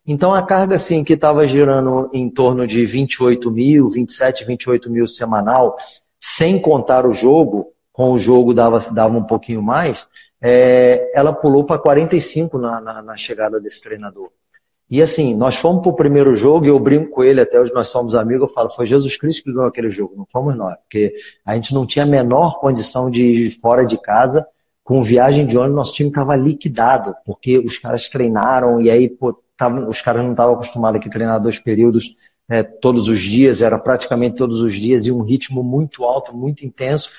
Então 0.05 0.33
a 0.33 0.41
carga 0.41 0.73
assim 0.73 1.03
que 1.03 1.13
estava 1.13 1.45
girando 1.45 2.09
em 2.11 2.27
torno 2.27 2.65
de 2.65 2.83
28 2.83 3.51
mil, 3.51 3.87
27, 3.87 4.43
28 4.45 4.89
mil 4.89 5.05
semanal, 5.05 5.77
sem 6.19 6.59
contar 6.59 7.05
o 7.05 7.13
jogo, 7.13 7.71
com 7.93 8.11
o 8.11 8.17
jogo 8.17 8.51
dava, 8.51 8.79
dava 8.91 9.15
um 9.15 9.23
pouquinho 9.23 9.61
mais, 9.61 10.07
é, 10.41 11.11
ela 11.13 11.31
pulou 11.31 11.63
para 11.63 11.77
45 11.77 12.57
na, 12.57 12.81
na, 12.81 13.01
na 13.03 13.15
chegada 13.15 13.59
desse 13.59 13.83
treinador. 13.83 14.31
E 14.89 15.01
assim, 15.01 15.35
nós 15.35 15.55
fomos 15.55 15.83
para 15.83 15.91
o 15.91 15.95
primeiro 15.95 16.33
jogo 16.33 16.65
e 16.65 16.69
eu 16.69 16.79
brinco 16.79 17.11
com 17.11 17.23
ele, 17.23 17.39
até 17.39 17.59
hoje 17.59 17.71
nós 17.73 17.89
somos 17.89 18.15
amigos, 18.15 18.49
eu 18.49 18.53
falo, 18.53 18.71
foi 18.71 18.87
Jesus 18.87 19.15
Cristo 19.17 19.43
que 19.43 19.53
ganhou 19.53 19.67
aquele 19.67 19.89
jogo, 19.89 20.15
não 20.17 20.25
fomos 20.25 20.57
nós, 20.57 20.75
porque 20.79 21.13
a 21.45 21.53
gente 21.53 21.73
não 21.75 21.85
tinha 21.85 22.05
a 22.05 22.07
menor 22.07 22.59
condição 22.59 23.09
de 23.09 23.21
ir 23.21 23.59
fora 23.61 23.85
de 23.85 24.01
casa, 24.01 24.47
com 24.83 25.03
viagem 25.03 25.45
de 25.45 25.55
ônibus, 25.55 25.75
nosso 25.75 25.93
time 25.93 26.09
estava 26.09 26.35
liquidado, 26.35 27.15
porque 27.23 27.59
os 27.59 27.77
caras 27.77 28.09
treinaram 28.09 28.81
e 28.81 28.89
aí 28.89 29.07
pô, 29.07 29.39
tava, 29.55 29.87
os 29.87 30.01
caras 30.01 30.23
não 30.23 30.31
estavam 30.31 30.55
acostumados 30.55 30.99
a 31.05 31.09
treinar 31.09 31.39
dois 31.39 31.59
períodos 31.59 32.15
é, 32.49 32.63
todos 32.63 33.07
os 33.07 33.19
dias, 33.19 33.61
era 33.61 33.77
praticamente 33.77 34.37
todos 34.37 34.59
os 34.59 34.73
dias 34.73 35.05
e 35.05 35.11
um 35.11 35.21
ritmo 35.21 35.61
muito 35.61 36.03
alto, 36.03 36.35
muito 36.35 36.65
intenso. 36.65 37.11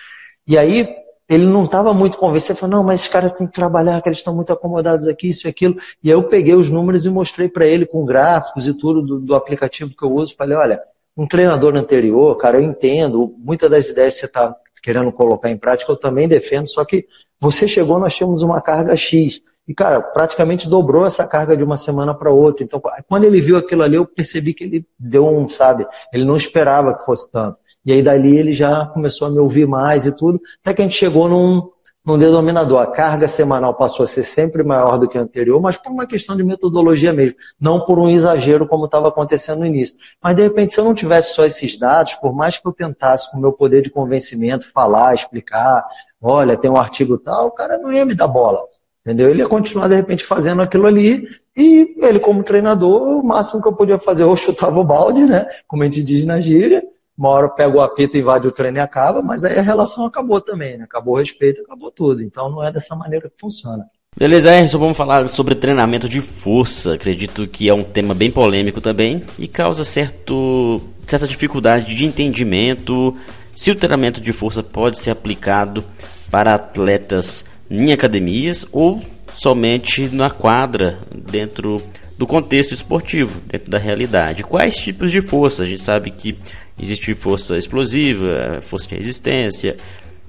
E 0.44 0.58
aí 0.58 0.88
ele 1.30 1.46
não 1.46 1.64
estava 1.64 1.94
muito 1.94 2.18
convencido, 2.18 2.54
ele 2.54 2.58
falou, 2.58 2.76
não, 2.78 2.82
mas 2.82 3.00
esses 3.00 3.12
caras 3.12 3.32
têm 3.32 3.46
que 3.46 3.52
trabalhar, 3.52 4.02
que 4.02 4.08
eles 4.08 4.18
estão 4.18 4.34
muito 4.34 4.52
acomodados 4.52 5.06
aqui, 5.06 5.28
isso 5.28 5.46
e 5.46 5.48
aquilo. 5.48 5.76
E 6.02 6.10
aí 6.10 6.16
eu 6.16 6.24
peguei 6.24 6.56
os 6.56 6.68
números 6.68 7.06
e 7.06 7.08
mostrei 7.08 7.48
para 7.48 7.64
ele 7.64 7.86
com 7.86 8.04
gráficos 8.04 8.66
e 8.66 8.76
tudo 8.76 9.00
do, 9.00 9.20
do, 9.20 9.34
aplicativo 9.36 9.94
que 9.96 10.04
eu 10.04 10.12
uso. 10.12 10.34
Falei, 10.36 10.58
olha, 10.58 10.82
um 11.16 11.28
treinador 11.28 11.76
anterior, 11.76 12.36
cara, 12.36 12.56
eu 12.56 12.62
entendo, 12.62 13.32
muitas 13.38 13.70
das 13.70 13.88
ideias 13.88 14.14
que 14.14 14.20
você 14.20 14.26
está 14.26 14.56
querendo 14.82 15.12
colocar 15.12 15.48
em 15.48 15.56
prática 15.56 15.92
eu 15.92 15.96
também 15.96 16.26
defendo, 16.26 16.66
só 16.66 16.84
que 16.84 17.06
você 17.38 17.68
chegou, 17.68 18.00
nós 18.00 18.16
tínhamos 18.16 18.42
uma 18.42 18.60
carga 18.60 18.96
X. 18.96 19.40
E, 19.68 19.74
cara, 19.74 20.00
praticamente 20.00 20.68
dobrou 20.68 21.06
essa 21.06 21.28
carga 21.28 21.56
de 21.56 21.62
uma 21.62 21.76
semana 21.76 22.12
para 22.12 22.32
outra. 22.32 22.64
Então, 22.64 22.82
quando 23.06 23.22
ele 23.22 23.40
viu 23.40 23.56
aquilo 23.56 23.84
ali, 23.84 23.94
eu 23.94 24.04
percebi 24.04 24.52
que 24.52 24.64
ele 24.64 24.86
deu 24.98 25.28
um, 25.28 25.48
sabe, 25.48 25.86
ele 26.12 26.24
não 26.24 26.34
esperava 26.34 26.92
que 26.92 27.04
fosse 27.04 27.30
tanto. 27.30 27.59
E 27.84 27.92
aí 27.92 28.02
dali 28.02 28.36
ele 28.36 28.52
já 28.52 28.86
começou 28.86 29.28
a 29.28 29.30
me 29.30 29.38
ouvir 29.38 29.66
mais 29.66 30.06
e 30.06 30.16
tudo, 30.16 30.40
até 30.62 30.74
que 30.74 30.82
a 30.82 30.84
gente 30.84 30.96
chegou 30.96 31.28
num, 31.28 31.62
num 32.04 32.18
denominador. 32.18 32.80
A 32.80 32.86
carga 32.86 33.28
semanal 33.28 33.74
passou 33.74 34.04
a 34.04 34.06
ser 34.06 34.22
sempre 34.22 34.62
maior 34.62 34.98
do 34.98 35.08
que 35.08 35.16
a 35.16 35.22
anterior, 35.22 35.60
mas 35.60 35.76
por 35.76 35.90
uma 35.90 36.06
questão 36.06 36.36
de 36.36 36.42
metodologia 36.42 37.12
mesmo, 37.12 37.36
não 37.60 37.84
por 37.84 37.98
um 37.98 38.08
exagero 38.08 38.66
como 38.66 38.86
estava 38.86 39.08
acontecendo 39.08 39.60
no 39.60 39.66
início. 39.66 39.96
Mas 40.22 40.36
de 40.36 40.42
repente, 40.42 40.72
se 40.72 40.80
eu 40.80 40.84
não 40.84 40.94
tivesse 40.94 41.34
só 41.34 41.44
esses 41.44 41.78
dados, 41.78 42.14
por 42.14 42.34
mais 42.34 42.58
que 42.58 42.66
eu 42.66 42.72
tentasse 42.72 43.30
com 43.30 43.38
o 43.38 43.40
meu 43.40 43.52
poder 43.52 43.82
de 43.82 43.90
convencimento 43.90 44.70
falar, 44.72 45.14
explicar, 45.14 45.84
olha, 46.20 46.56
tem 46.56 46.70
um 46.70 46.76
artigo 46.76 47.18
tal, 47.18 47.48
o 47.48 47.52
cara 47.52 47.78
não 47.78 47.92
ia 47.92 48.04
me 48.04 48.14
dar 48.14 48.28
bola. 48.28 48.60
Entendeu? 49.04 49.30
Ele 49.30 49.40
ia 49.40 49.48
continuar 49.48 49.88
de 49.88 49.96
repente 49.96 50.22
fazendo 50.24 50.60
aquilo 50.60 50.86
ali 50.86 51.26
e 51.56 51.96
ele 52.02 52.20
como 52.20 52.44
treinador, 52.44 53.18
o 53.18 53.24
máximo 53.24 53.62
que 53.62 53.68
eu 53.68 53.72
podia 53.72 53.98
fazer, 53.98 54.24
ou 54.24 54.36
chutava 54.36 54.78
o 54.78 54.84
balde, 54.84 55.24
né? 55.24 55.46
Como 55.66 55.82
a 55.82 55.86
gente 55.86 56.02
diz 56.02 56.26
na 56.26 56.38
gíria, 56.38 56.82
uma 57.20 57.28
hora 57.28 57.48
pega 57.50 57.76
o 57.76 57.82
apito, 57.82 58.16
invade 58.16 58.48
o 58.48 58.50
treino 58.50 58.78
e 58.78 58.80
acaba, 58.80 59.20
mas 59.20 59.44
aí 59.44 59.58
a 59.58 59.62
relação 59.62 60.06
acabou 60.06 60.40
também, 60.40 60.78
né? 60.78 60.84
Acabou 60.84 61.14
o 61.14 61.18
respeito, 61.18 61.60
acabou 61.60 61.90
tudo. 61.90 62.22
Então 62.22 62.48
não 62.48 62.64
é 62.64 62.72
dessa 62.72 62.96
maneira 62.96 63.28
que 63.28 63.38
funciona. 63.38 63.84
Beleza, 64.16 64.50
Erson, 64.50 64.78
vamos 64.78 64.96
falar 64.96 65.28
sobre 65.28 65.54
treinamento 65.54 66.08
de 66.08 66.22
força. 66.22 66.94
Acredito 66.94 67.46
que 67.46 67.68
é 67.68 67.74
um 67.74 67.84
tema 67.84 68.14
bem 68.14 68.30
polêmico 68.30 68.80
também 68.80 69.22
e 69.38 69.46
causa 69.46 69.84
certo, 69.84 70.80
certa 71.06 71.28
dificuldade 71.28 71.94
de 71.94 72.06
entendimento 72.06 73.14
se 73.54 73.70
o 73.70 73.76
treinamento 73.76 74.18
de 74.18 74.32
força 74.32 74.62
pode 74.62 74.98
ser 74.98 75.10
aplicado 75.10 75.84
para 76.30 76.54
atletas 76.54 77.44
em 77.70 77.92
academias 77.92 78.66
ou 78.72 78.98
somente 79.36 80.08
na 80.08 80.30
quadra, 80.30 80.98
dentro 81.14 81.76
do 82.16 82.26
contexto 82.26 82.72
esportivo, 82.72 83.40
dentro 83.46 83.70
da 83.70 83.78
realidade. 83.78 84.42
Quais 84.42 84.76
tipos 84.76 85.10
de 85.10 85.22
força? 85.22 85.62
A 85.62 85.66
gente 85.66 85.82
sabe 85.82 86.10
que 86.10 86.38
existe 86.80 87.14
força 87.14 87.58
explosiva, 87.58 88.60
força 88.62 88.88
de 88.88 88.96
resistência. 88.96 89.76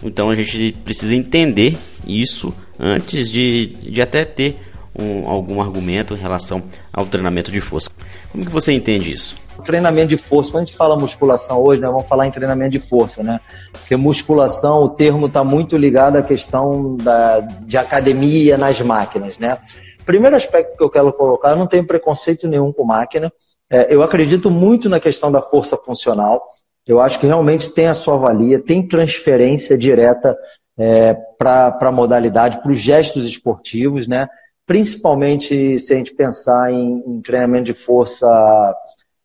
Então 0.03 0.29
a 0.29 0.35
gente 0.35 0.73
precisa 0.83 1.15
entender 1.15 1.77
isso 2.05 2.53
antes 2.79 3.29
de, 3.29 3.67
de 3.67 4.01
até 4.01 4.25
ter 4.25 4.55
um, 4.97 5.29
algum 5.29 5.61
argumento 5.61 6.13
em 6.13 6.17
relação 6.17 6.63
ao 6.91 7.05
treinamento 7.05 7.51
de 7.51 7.61
força. 7.61 7.89
Como 8.31 8.45
que 8.45 8.51
você 8.51 8.73
entende 8.73 9.13
isso? 9.13 9.35
Treinamento 9.65 10.07
de 10.07 10.17
força, 10.17 10.51
quando 10.51 10.63
a 10.63 10.65
gente 10.65 10.75
fala 10.75 10.97
musculação 10.97 11.61
hoje, 11.61 11.79
né, 11.79 11.87
vamos 11.87 12.07
falar 12.07 12.25
em 12.25 12.31
treinamento 12.31 12.71
de 12.71 12.79
força, 12.79 13.21
né? 13.21 13.39
Porque 13.71 13.95
musculação, 13.95 14.83
o 14.83 14.89
termo 14.89 15.27
está 15.27 15.43
muito 15.43 15.77
ligado 15.77 16.17
à 16.17 16.23
questão 16.23 16.95
da, 16.97 17.41
de 17.41 17.77
academia 17.77 18.57
nas 18.57 18.81
máquinas, 18.81 19.37
né? 19.37 19.59
Primeiro 20.03 20.35
aspecto 20.35 20.75
que 20.75 20.83
eu 20.83 20.89
quero 20.89 21.13
colocar, 21.13 21.51
eu 21.51 21.57
não 21.57 21.67
tenho 21.67 21.85
preconceito 21.85 22.47
nenhum 22.47 22.73
com 22.73 22.83
máquina. 22.83 23.31
É, 23.71 23.93
eu 23.93 24.03
acredito 24.03 24.51
muito 24.51 24.89
na 24.89 24.99
questão 24.99 25.31
da 25.31 25.41
força 25.41 25.77
funcional. 25.77 26.43
Eu 26.85 26.99
acho 26.99 27.19
que 27.19 27.27
realmente 27.27 27.69
tem 27.69 27.87
a 27.87 27.93
sua 27.93 28.17
valia, 28.17 28.61
tem 28.61 28.85
transferência 28.85 29.77
direta 29.77 30.37
é, 30.77 31.15
para 31.37 31.77
a 31.79 31.91
modalidade, 31.91 32.61
para 32.61 32.71
os 32.71 32.79
gestos 32.79 33.25
esportivos, 33.25 34.07
né? 34.07 34.27
principalmente 34.71 35.77
se 35.79 35.93
a 35.93 35.97
gente 35.97 36.13
pensar 36.13 36.71
em, 36.71 37.03
em 37.05 37.19
treinamento 37.19 37.65
de 37.65 37.73
força 37.73 38.73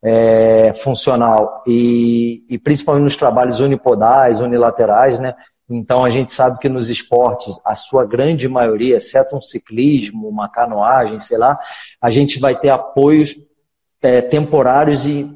é, 0.02 0.72
funcional 0.74 1.62
e, 1.66 2.44
e, 2.48 2.58
principalmente 2.58 3.04
nos 3.04 3.16
trabalhos 3.16 3.60
unipodais, 3.60 4.40
unilaterais, 4.40 5.20
né? 5.20 5.34
Então 5.70 6.04
a 6.04 6.10
gente 6.10 6.32
sabe 6.32 6.58
que 6.58 6.68
nos 6.68 6.90
esportes, 6.90 7.60
a 7.64 7.76
sua 7.76 8.04
grande 8.04 8.48
maioria, 8.48 8.96
exceto 8.96 9.36
um 9.36 9.40
ciclismo, 9.40 10.28
uma 10.28 10.48
canoagem, 10.48 11.20
sei 11.20 11.38
lá, 11.38 11.56
a 12.00 12.10
gente 12.10 12.40
vai 12.40 12.58
ter 12.58 12.70
apoios 12.70 13.36
é, 14.06 14.20
temporários 14.22 15.06
e 15.06 15.28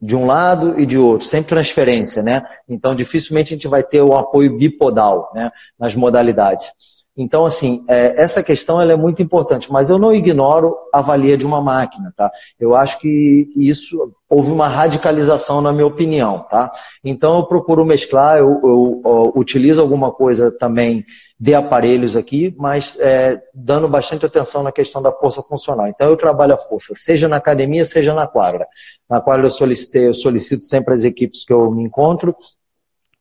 de 0.00 0.16
um 0.16 0.24
lado 0.24 0.80
e 0.80 0.86
de 0.86 0.96
outro, 0.96 1.26
sempre 1.26 1.50
transferência, 1.50 2.22
né? 2.22 2.42
Então 2.66 2.94
dificilmente 2.94 3.52
a 3.52 3.56
gente 3.56 3.68
vai 3.68 3.82
ter 3.82 4.00
o 4.00 4.14
apoio 4.14 4.56
bipodal, 4.56 5.30
né? 5.34 5.50
Nas 5.78 5.94
modalidades. 5.94 6.72
Então, 7.16 7.44
assim, 7.44 7.84
é, 7.88 8.14
essa 8.20 8.42
questão 8.42 8.80
ela 8.80 8.92
é 8.92 8.96
muito 8.96 9.20
importante, 9.20 9.70
mas 9.70 9.90
eu 9.90 9.98
não 9.98 10.14
ignoro 10.14 10.76
a 10.92 11.02
valia 11.02 11.36
de 11.36 11.44
uma 11.44 11.60
máquina, 11.60 12.12
tá? 12.16 12.30
Eu 12.58 12.74
acho 12.74 12.98
que 13.00 13.52
isso 13.56 14.12
houve 14.28 14.52
uma 14.52 14.68
radicalização 14.68 15.60
na 15.60 15.72
minha 15.72 15.86
opinião, 15.86 16.46
tá? 16.48 16.70
Então 17.04 17.38
eu 17.38 17.46
procuro 17.46 17.84
mesclar, 17.84 18.38
eu, 18.38 18.60
eu, 18.62 19.02
eu 19.04 19.32
utilizo 19.34 19.80
alguma 19.80 20.12
coisa 20.12 20.52
também 20.52 21.04
de 21.38 21.52
aparelhos 21.52 22.16
aqui, 22.16 22.54
mas 22.56 22.96
é, 23.00 23.42
dando 23.52 23.88
bastante 23.88 24.24
atenção 24.24 24.62
na 24.62 24.70
questão 24.70 25.02
da 25.02 25.10
força 25.10 25.42
funcional. 25.42 25.88
Então 25.88 26.08
eu 26.08 26.16
trabalho 26.16 26.54
a 26.54 26.58
força, 26.58 26.94
seja 26.94 27.26
na 27.26 27.36
academia, 27.36 27.84
seja 27.84 28.14
na 28.14 28.26
quadra. 28.26 28.68
Na 29.08 29.20
quadra 29.20 29.46
eu 29.46 29.50
solicitei, 29.50 30.06
eu 30.06 30.14
solicito 30.14 30.64
sempre 30.64 30.94
as 30.94 31.04
equipes 31.04 31.44
que 31.44 31.52
eu 31.52 31.70
me 31.72 31.82
encontro 31.82 32.36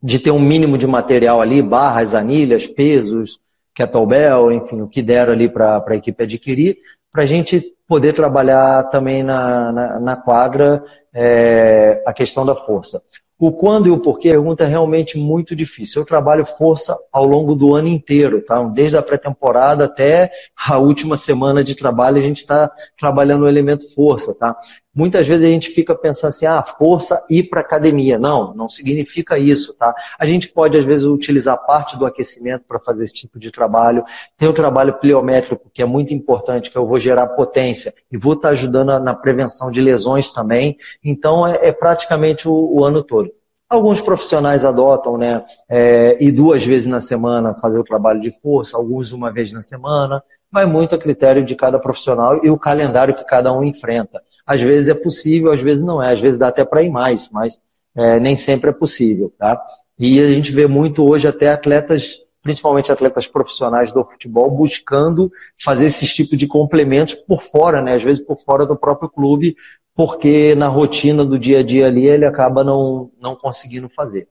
de 0.02 0.20
ter 0.20 0.32
um 0.32 0.40
mínimo 0.40 0.78
de 0.78 0.86
material 0.86 1.42
ali, 1.42 1.62
barras, 1.62 2.14
anilhas, 2.14 2.68
pesos, 2.68 3.40
kettlebell, 3.80 4.52
enfim, 4.52 4.82
o 4.82 4.90
que 4.90 5.02
deram 5.02 5.32
ali 5.32 5.48
para 5.48 5.84
a 5.88 5.96
equipe 5.96 6.24
adquirir, 6.24 6.78
para 7.10 7.24
a 7.24 7.26
gente 7.26 7.74
poder 7.88 8.14
trabalhar 8.14 8.84
também 8.90 9.24
na, 9.24 9.72
na, 9.72 10.00
na 10.00 10.16
quadra 10.18 10.84
é, 11.14 12.04
a 12.06 12.14
questão 12.14 12.46
da 12.46 12.56
força. 12.56 13.02
O 13.40 13.54
quando 13.54 13.88
e 13.88 13.92
o 13.92 14.00
porquê, 14.00 14.30
a 14.30 14.34
pergunta 14.34 14.66
é 14.66 14.68
realmente 14.68 15.18
muito 15.18 15.56
difícil. 15.56 16.02
Eu 16.02 16.06
trabalho 16.06 16.46
força 16.46 16.94
ao 17.10 17.26
longo 17.26 17.56
do 17.56 17.74
ano 17.74 17.88
inteiro, 17.88 18.42
tá? 18.42 18.62
Desde 18.64 18.98
a 18.98 19.02
pré-temporada 19.02 19.86
até 19.86 20.30
a 20.68 20.78
última 20.78 21.16
semana 21.16 21.64
de 21.64 21.74
trabalho, 21.74 22.18
a 22.18 22.22
gente 22.22 22.40
está 22.40 22.70
trabalhando 23.00 23.44
o 23.44 23.48
elemento 23.48 23.92
força, 23.96 24.36
tá? 24.36 24.58
Muitas 24.94 25.28
vezes 25.28 25.46
a 25.46 25.52
gente 25.52 25.70
fica 25.70 25.96
pensando 25.96 26.30
assim, 26.30 26.48
ah, 26.48 26.64
força 26.64 27.24
ir 27.30 27.44
para 27.44 27.62
academia. 27.62 28.18
Não, 28.18 28.54
não 28.56 28.68
significa 28.68 29.38
isso, 29.38 29.74
tá? 29.76 29.94
A 30.18 30.26
gente 30.26 30.50
pode, 30.50 30.78
às 30.78 30.86
vezes, 30.86 31.06
utilizar 31.06 31.64
parte 31.66 31.98
do 31.98 32.06
aquecimento 32.06 32.66
para 32.66 32.80
fazer 32.80 33.04
esse 33.04 33.14
tipo 33.14 33.40
de 33.40 33.52
trabalho. 33.52 34.04
Tem 34.36 34.50
o 34.50 34.54
trabalho 34.54 34.96
pliométrico, 35.00 35.70
que 35.72 35.82
é 35.82 35.86
muito 35.86 36.14
importante, 36.14 36.72
que 36.72 36.78
eu 36.78 36.88
vou 36.88 36.98
gerar 36.98 37.28
potência 37.30 37.94
e 38.12 38.18
vou 38.18 38.34
estar 38.34 38.50
tá 38.50 38.52
ajudando 38.52 39.00
na 39.00 39.14
prevenção 39.14 39.72
de 39.72 39.80
lesões 39.80 40.32
também. 40.32 40.76
Então, 41.04 41.48
é, 41.48 41.68
é 41.68 41.72
praticamente 41.72 42.48
o, 42.48 42.54
o 42.54 42.84
ano 42.84 43.04
todo. 43.04 43.32
Alguns 43.70 44.02
profissionais 44.02 44.66
adotam, 44.66 45.16
né, 45.16 45.46
é, 45.70 46.18
e 46.20 46.32
duas 46.32 46.66
vezes 46.66 46.88
na 46.88 47.00
semana 47.00 47.54
fazer 47.54 47.78
o 47.78 47.84
trabalho 47.84 48.20
de 48.20 48.32
força, 48.42 48.76
alguns 48.76 49.12
uma 49.12 49.32
vez 49.32 49.52
na 49.52 49.62
semana. 49.62 50.24
Vai 50.52 50.66
muito 50.66 50.96
a 50.96 50.98
critério 50.98 51.44
de 51.44 51.56
cada 51.56 51.78
profissional 51.78 52.44
e 52.44 52.50
o 52.50 52.58
calendário 52.58 53.16
que 53.16 53.24
cada 53.24 53.54
um 53.54 53.64
enfrenta. 53.64 54.20
Às 54.50 54.64
vezes 54.64 54.88
é 54.88 54.96
possível, 54.96 55.52
às 55.52 55.62
vezes 55.62 55.86
não 55.86 56.02
é. 56.02 56.12
Às 56.12 56.20
vezes 56.20 56.40
dá 56.40 56.48
até 56.48 56.66
para 56.66 56.82
ir 56.82 56.90
mais, 56.90 57.30
mas 57.32 57.60
é, 57.96 58.20
nem 58.20 58.36
sempre 58.36 58.72
é 58.72 58.74
possível, 58.74 59.32
tá? 59.38 59.62
E 60.00 60.20
a 60.20 60.28
gente 60.28 60.52
vê 60.52 60.66
muito 60.66 61.08
hoje 61.08 61.28
até 61.28 61.50
atletas, 61.52 62.24
principalmente 62.42 62.92
atletas 62.92 63.28
profissionais 63.28 63.92
do 63.94 64.04
futebol, 64.04 64.50
buscando 64.50 65.32
fazer 65.64 65.86
esses 65.86 66.12
tipos 66.16 66.36
de 66.36 66.48
complementos 66.48 67.14
por 67.14 67.44
fora, 67.44 67.80
né? 67.80 67.94
Às 67.94 68.02
vezes 68.02 68.26
por 68.26 68.40
fora 68.40 68.66
do 68.66 68.76
próprio 68.76 69.08
clube, 69.08 69.56
porque 69.96 70.56
na 70.56 70.68
rotina 70.68 71.24
do 71.24 71.38
dia 71.38 71.60
a 71.60 71.64
dia 71.64 71.86
ali 71.86 72.08
ele 72.08 72.26
acaba 72.26 72.64
não, 72.64 73.12
não 73.22 73.36
conseguindo 73.36 73.88
fazer. 73.88 74.28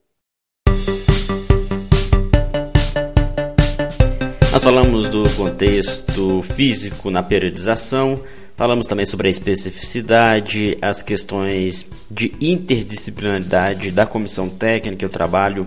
Nós 4.51 4.65
falamos 4.65 5.09
do 5.11 5.23
contexto 5.37 6.43
físico 6.43 7.09
na 7.09 7.23
periodização, 7.23 8.21
falamos 8.59 8.89
também 8.89 9.07
sobre 9.07 9.29
a 9.29 9.31
especificidade, 9.31 10.77
as 10.83 11.01
questões 11.01 11.89
de 12.11 12.33
interdisciplinaridade 12.41 13.93
da 13.93 14.05
comissão 14.05 14.49
técnica, 14.49 15.07
o 15.07 15.09
trabalho 15.09 15.65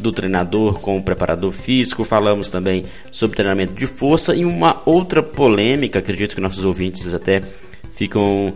do 0.00 0.10
treinador 0.10 0.80
com 0.80 0.98
o 0.98 1.02
preparador 1.02 1.52
físico, 1.52 2.04
falamos 2.04 2.50
também 2.50 2.84
sobre 3.12 3.36
treinamento 3.36 3.74
de 3.74 3.86
força 3.86 4.34
e 4.34 4.44
uma 4.44 4.82
outra 4.84 5.22
polêmica, 5.22 6.00
acredito 6.00 6.34
que 6.34 6.40
nossos 6.40 6.64
ouvintes 6.64 7.14
até 7.14 7.42
ficam 7.94 8.52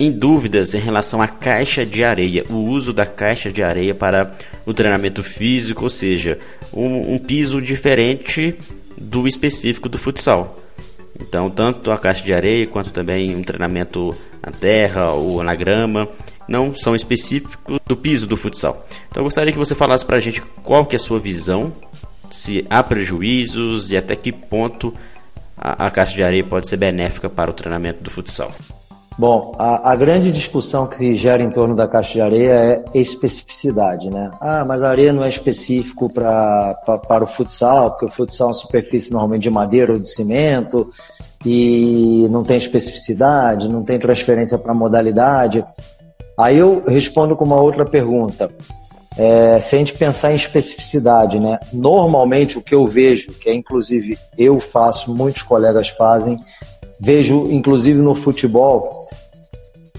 em 0.00 0.10
dúvidas 0.10 0.72
em 0.72 0.80
relação 0.80 1.20
à 1.20 1.28
caixa 1.28 1.84
de 1.84 2.02
areia, 2.02 2.46
o 2.48 2.54
uso 2.54 2.94
da 2.94 3.04
caixa 3.04 3.52
de 3.52 3.62
areia 3.62 3.94
para 3.94 4.32
o 4.64 4.72
treinamento 4.72 5.22
físico, 5.22 5.84
ou 5.84 5.90
seja, 5.90 6.38
um, 6.72 7.14
um 7.14 7.18
piso 7.18 7.60
diferente 7.60 8.54
do 8.96 9.28
específico 9.28 9.86
do 9.86 9.98
futsal. 9.98 10.67
Então, 11.20 11.50
tanto 11.50 11.90
a 11.90 11.98
caixa 11.98 12.24
de 12.24 12.32
areia 12.32 12.66
quanto 12.66 12.92
também 12.92 13.34
um 13.34 13.42
treinamento 13.42 14.14
na 14.44 14.52
terra 14.52 15.10
ou 15.12 15.42
na 15.42 15.54
grama 15.54 16.08
não 16.48 16.74
são 16.74 16.94
específicos 16.94 17.78
do 17.86 17.96
piso 17.96 18.26
do 18.26 18.36
futsal. 18.36 18.86
Então, 19.08 19.20
eu 19.20 19.24
gostaria 19.24 19.52
que 19.52 19.58
você 19.58 19.74
falasse 19.74 20.04
para 20.04 20.16
a 20.16 20.20
gente 20.20 20.40
qual 20.62 20.86
que 20.86 20.96
é 20.96 20.98
a 20.98 21.00
sua 21.00 21.18
visão, 21.18 21.72
se 22.30 22.66
há 22.70 22.82
prejuízos 22.82 23.90
e 23.90 23.96
até 23.96 24.14
que 24.16 24.32
ponto 24.32 24.94
a, 25.56 25.86
a 25.86 25.90
caixa 25.90 26.14
de 26.14 26.22
areia 26.22 26.44
pode 26.44 26.68
ser 26.68 26.76
benéfica 26.76 27.28
para 27.28 27.50
o 27.50 27.54
treinamento 27.54 28.02
do 28.02 28.10
futsal. 28.10 28.52
Bom, 29.18 29.52
a, 29.58 29.90
a, 29.90 29.96
grande 29.96 30.30
discussão 30.30 30.86
que 30.86 31.16
gera 31.16 31.42
em 31.42 31.50
torno 31.50 31.74
da 31.74 31.88
caixa 31.88 32.12
de 32.12 32.20
areia 32.20 32.52
é 32.52 32.84
especificidade, 32.94 34.08
né? 34.10 34.30
Ah, 34.40 34.64
mas 34.64 34.80
a 34.80 34.90
areia 34.90 35.12
não 35.12 35.24
é 35.24 35.28
específico 35.28 36.08
pra, 36.08 36.74
para 37.08 37.24
o 37.24 37.26
futsal, 37.26 37.90
porque 37.90 38.06
o 38.06 38.08
futsal 38.08 38.46
é 38.46 38.50
uma 38.50 38.54
superfície 38.54 39.10
normalmente 39.10 39.42
de 39.42 39.50
madeira 39.50 39.92
ou 39.92 39.98
de 39.98 40.08
cimento 40.08 40.88
e 41.44 42.28
não 42.30 42.44
tem 42.44 42.58
especificidade, 42.58 43.68
não 43.68 43.82
tem 43.82 43.98
transferência 43.98 44.56
para 44.56 44.72
modalidade. 44.72 45.64
Aí 46.38 46.56
eu 46.56 46.84
respondo 46.86 47.34
com 47.34 47.44
uma 47.44 47.60
outra 47.60 47.84
pergunta. 47.84 48.48
É, 49.16 49.58
se 49.58 49.74
a 49.74 49.78
gente 49.80 49.94
pensar 49.94 50.30
em 50.30 50.36
especificidade, 50.36 51.40
né? 51.40 51.58
Normalmente 51.72 52.56
o 52.56 52.62
que 52.62 52.72
eu 52.72 52.86
vejo, 52.86 53.32
que 53.32 53.50
é 53.50 53.54
inclusive 53.54 54.16
eu 54.38 54.60
faço, 54.60 55.12
muitos 55.12 55.42
colegas 55.42 55.88
fazem, 55.88 56.38
vejo 57.00 57.42
inclusive 57.50 58.00
no 58.00 58.14
futebol, 58.14 59.07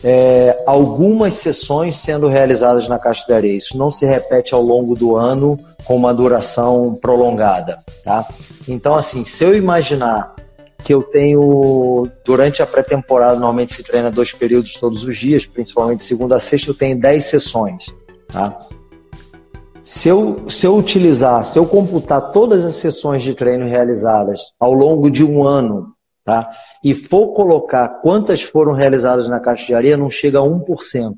é, 0.04 0.62
algumas 0.66 1.36
sessões 1.36 1.98
sendo 1.98 2.28
realizadas 2.28 2.88
na 2.88 2.98
Caixa 2.98 3.26
de 3.28 3.34
Areia. 3.34 3.58
Isso 3.58 3.78
não 3.78 3.92
se 3.92 4.06
repete 4.06 4.54
ao 4.54 4.62
longo 4.62 4.96
do 4.96 5.16
ano 5.16 5.58
com 5.86 5.96
uma 5.96 6.14
duração 6.14 6.96
prolongada, 6.96 7.78
tá? 8.04 8.28
Então, 8.68 8.96
assim, 8.96 9.24
se 9.24 9.44
eu 9.44 9.56
imaginar 9.56 10.36
que 10.84 10.94
eu 10.94 11.04
tenho, 11.04 12.08
durante 12.24 12.62
a 12.62 12.68
pré-temporada, 12.68 13.34
normalmente 13.34 13.74
se 13.74 13.84
treina 13.84 14.10
dois 14.10 14.32
períodos 14.32 14.74
todos 14.74 15.04
os 15.04 15.18
dias, 15.18 15.46
principalmente 15.46 16.04
segunda 16.04 16.38
a 16.38 16.40
sexta, 16.40 16.70
eu 16.70 16.76
tenho 16.76 16.98
dez 16.98 17.26
sessões, 17.26 17.94
tá? 18.28 18.58
Se 19.84 20.08
eu, 20.08 20.48
se 20.48 20.68
eu 20.68 20.78
utilizar, 20.78 21.44
se 21.44 21.58
eu 21.58 21.66
computar 21.66 22.32
todas 22.32 22.64
as 22.64 22.76
sessões 22.76 23.24
de 23.24 23.34
treino 23.34 23.68
realizadas 23.68 24.54
ao 24.60 24.74
longo 24.74 25.10
de 25.10 25.24
um 25.24 25.44
ano 25.44 25.94
tá? 26.24 26.50
e 26.84 26.94
for 26.94 27.34
colocar 27.34 28.02
quantas 28.02 28.42
foram 28.42 28.74
realizadas 28.74 29.28
na 29.28 29.40
caixa 29.40 29.66
de 29.66 29.74
areia, 29.74 29.98
não 29.98 30.10
chega 30.10 30.40
a 30.40 30.44
1%. 30.44 31.16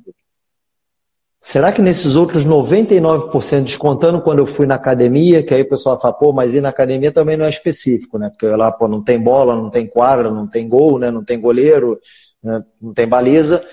Será 1.43 1.71
que 1.71 1.81
nesses 1.81 2.15
outros 2.15 2.45
99%, 2.45 3.63
descontando 3.63 4.21
quando 4.21 4.39
eu 4.39 4.45
fui 4.45 4.67
na 4.67 4.75
academia, 4.75 5.41
que 5.41 5.53
aí 5.53 5.63
o 5.63 5.69
pessoal 5.69 5.99
fala, 5.99 6.13
pô, 6.13 6.31
mas 6.31 6.53
ir 6.53 6.61
na 6.61 6.69
academia 6.69 7.11
também 7.11 7.35
não 7.35 7.45
é 7.45 7.49
específico, 7.49 8.19
né? 8.19 8.29
Porque 8.29 8.45
lá, 8.45 8.71
pô, 8.71 8.87
não 8.87 9.03
tem 9.03 9.19
bola, 9.19 9.55
não 9.55 9.71
tem 9.71 9.87
quadra, 9.87 10.29
não 10.29 10.47
tem 10.47 10.69
gol, 10.69 10.99
né? 10.99 11.09
Não 11.09 11.25
tem 11.25 11.41
goleiro, 11.41 11.99
né? 12.43 12.63
não 12.79 12.93
tem 12.93 13.07
baliza. 13.07 13.65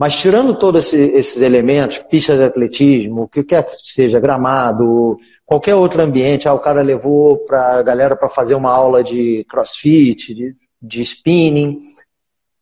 Mas 0.00 0.14
tirando 0.14 0.54
todos 0.54 0.86
esse, 0.86 1.12
esses 1.12 1.42
elementos, 1.42 1.98
pista 1.98 2.34
de 2.34 2.42
atletismo, 2.42 3.24
o 3.24 3.28
que 3.28 3.44
quer 3.44 3.64
que 3.64 3.76
seja, 3.84 4.18
gramado, 4.18 5.18
qualquer 5.44 5.74
outro 5.74 6.00
ambiente, 6.00 6.48
ah, 6.48 6.54
o 6.54 6.58
cara 6.58 6.80
levou 6.80 7.36
para 7.44 7.74
a 7.74 7.82
galera 7.82 8.16
para 8.16 8.30
fazer 8.30 8.54
uma 8.54 8.70
aula 8.70 9.04
de 9.04 9.44
crossfit, 9.50 10.32
de, 10.32 10.56
de 10.80 11.02
spinning, 11.02 11.82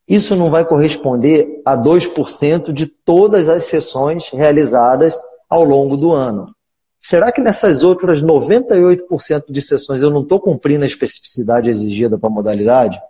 isso 0.08 0.34
não 0.34 0.50
vai 0.50 0.64
corresponder 0.64 1.62
a 1.64 1.76
2% 1.76 2.72
de 2.72 2.86
todas 2.88 3.48
as 3.48 3.62
sessões 3.66 4.30
realizadas 4.30 5.14
ao 5.48 5.62
longo 5.62 5.96
do 5.96 6.10
ano. 6.10 6.52
Será 6.98 7.30
que 7.30 7.40
nessas 7.40 7.84
outras 7.84 8.20
98% 8.20 9.44
de 9.48 9.62
sessões 9.62 10.02
eu 10.02 10.10
não 10.10 10.22
estou 10.22 10.40
cumprindo 10.40 10.82
a 10.82 10.88
especificidade 10.88 11.70
exigida 11.70 12.18
para 12.18 12.28
a 12.28 12.32
modalidade? 12.32 13.00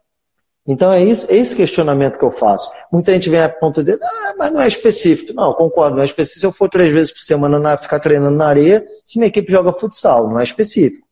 Então 0.68 0.92
é 0.92 1.02
isso, 1.02 1.26
esse 1.30 1.56
questionamento 1.56 2.18
que 2.18 2.24
eu 2.24 2.30
faço. 2.30 2.70
Muita 2.92 3.12
gente 3.12 3.30
vem 3.30 3.40
a 3.40 3.48
ponto 3.48 3.82
de, 3.82 3.92
ah, 3.92 4.34
mas 4.38 4.52
não 4.52 4.60
é 4.60 4.68
específico. 4.68 5.32
Não, 5.32 5.54
concordo, 5.54 5.96
não 5.96 6.02
é 6.02 6.04
específico. 6.04 6.40
Se 6.40 6.46
eu 6.46 6.52
for 6.52 6.68
três 6.68 6.92
vezes 6.92 7.10
por 7.10 7.20
semana 7.20 7.58
na, 7.58 7.78
ficar 7.78 7.98
treinando 8.00 8.36
na 8.36 8.46
areia, 8.46 8.86
se 9.02 9.18
minha 9.18 9.28
equipe 9.28 9.50
joga 9.50 9.72
futsal, 9.72 10.28
não 10.28 10.38
é 10.38 10.42
específico. 10.42 11.08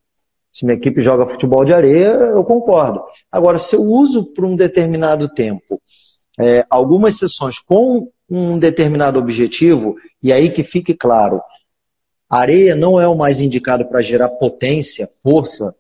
Se 0.53 0.67
minha 0.67 0.77
equipe 0.77 1.01
joga 1.01 1.27
futebol 1.27 1.65
de 1.65 1.73
areia, 1.73 2.09
eu 2.09 2.45
concordo. 2.45 3.03
Agora, 3.33 3.59
se 3.59 3.75
eu 3.75 3.81
uso 3.81 4.27
por 4.27 4.45
um 4.45 4.55
determinado 4.55 5.27
tempo 5.27 5.81
é, 6.39 6.67
algumas 6.69 7.17
sessões 7.17 7.59
com 7.59 8.11
um 8.29 8.59
determinado 8.59 9.19
objetivo, 9.19 9.97
e 10.23 10.33
aí 10.33 10.51
que 10.51 10.63
fique 10.63 10.93
claro, 10.93 11.41
areia 12.29 12.75
não 12.75 13.01
é 13.01 13.09
o 13.09 13.17
mais 13.17 13.41
indicado 13.41 13.87
para 13.89 14.03
gerar 14.03 14.29
potência, 14.29 15.09
força. 15.23 15.75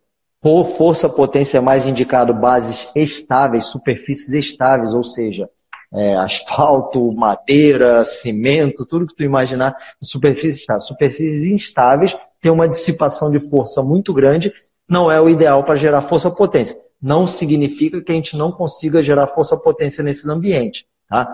Por 0.46 0.68
força, 0.68 1.08
potência 1.08 1.60
mais 1.60 1.88
indicado 1.88 2.32
bases 2.32 2.88
estáveis, 2.94 3.64
superfícies 3.64 4.32
estáveis, 4.32 4.94
ou 4.94 5.02
seja, 5.02 5.50
é, 5.92 6.14
asfalto, 6.14 7.12
madeira, 7.14 8.04
cimento, 8.04 8.86
tudo 8.86 9.08
que 9.08 9.16
tu 9.16 9.24
imaginar, 9.24 9.74
superfícies 10.00 10.60
estáveis. 10.60 10.86
Superfícies 10.86 11.46
instáveis 11.46 12.16
tem 12.40 12.52
uma 12.52 12.68
dissipação 12.68 13.28
de 13.28 13.40
força 13.50 13.82
muito 13.82 14.14
grande, 14.14 14.52
não 14.88 15.10
é 15.10 15.20
o 15.20 15.28
ideal 15.28 15.64
para 15.64 15.74
gerar 15.74 16.00
força-potência. 16.02 16.80
Não 17.02 17.26
significa 17.26 18.00
que 18.00 18.12
a 18.12 18.14
gente 18.14 18.36
não 18.36 18.52
consiga 18.52 19.02
gerar 19.02 19.26
força-potência 19.26 20.04
nesse 20.04 20.30
ambiente. 20.30 20.86
Tá? 21.08 21.32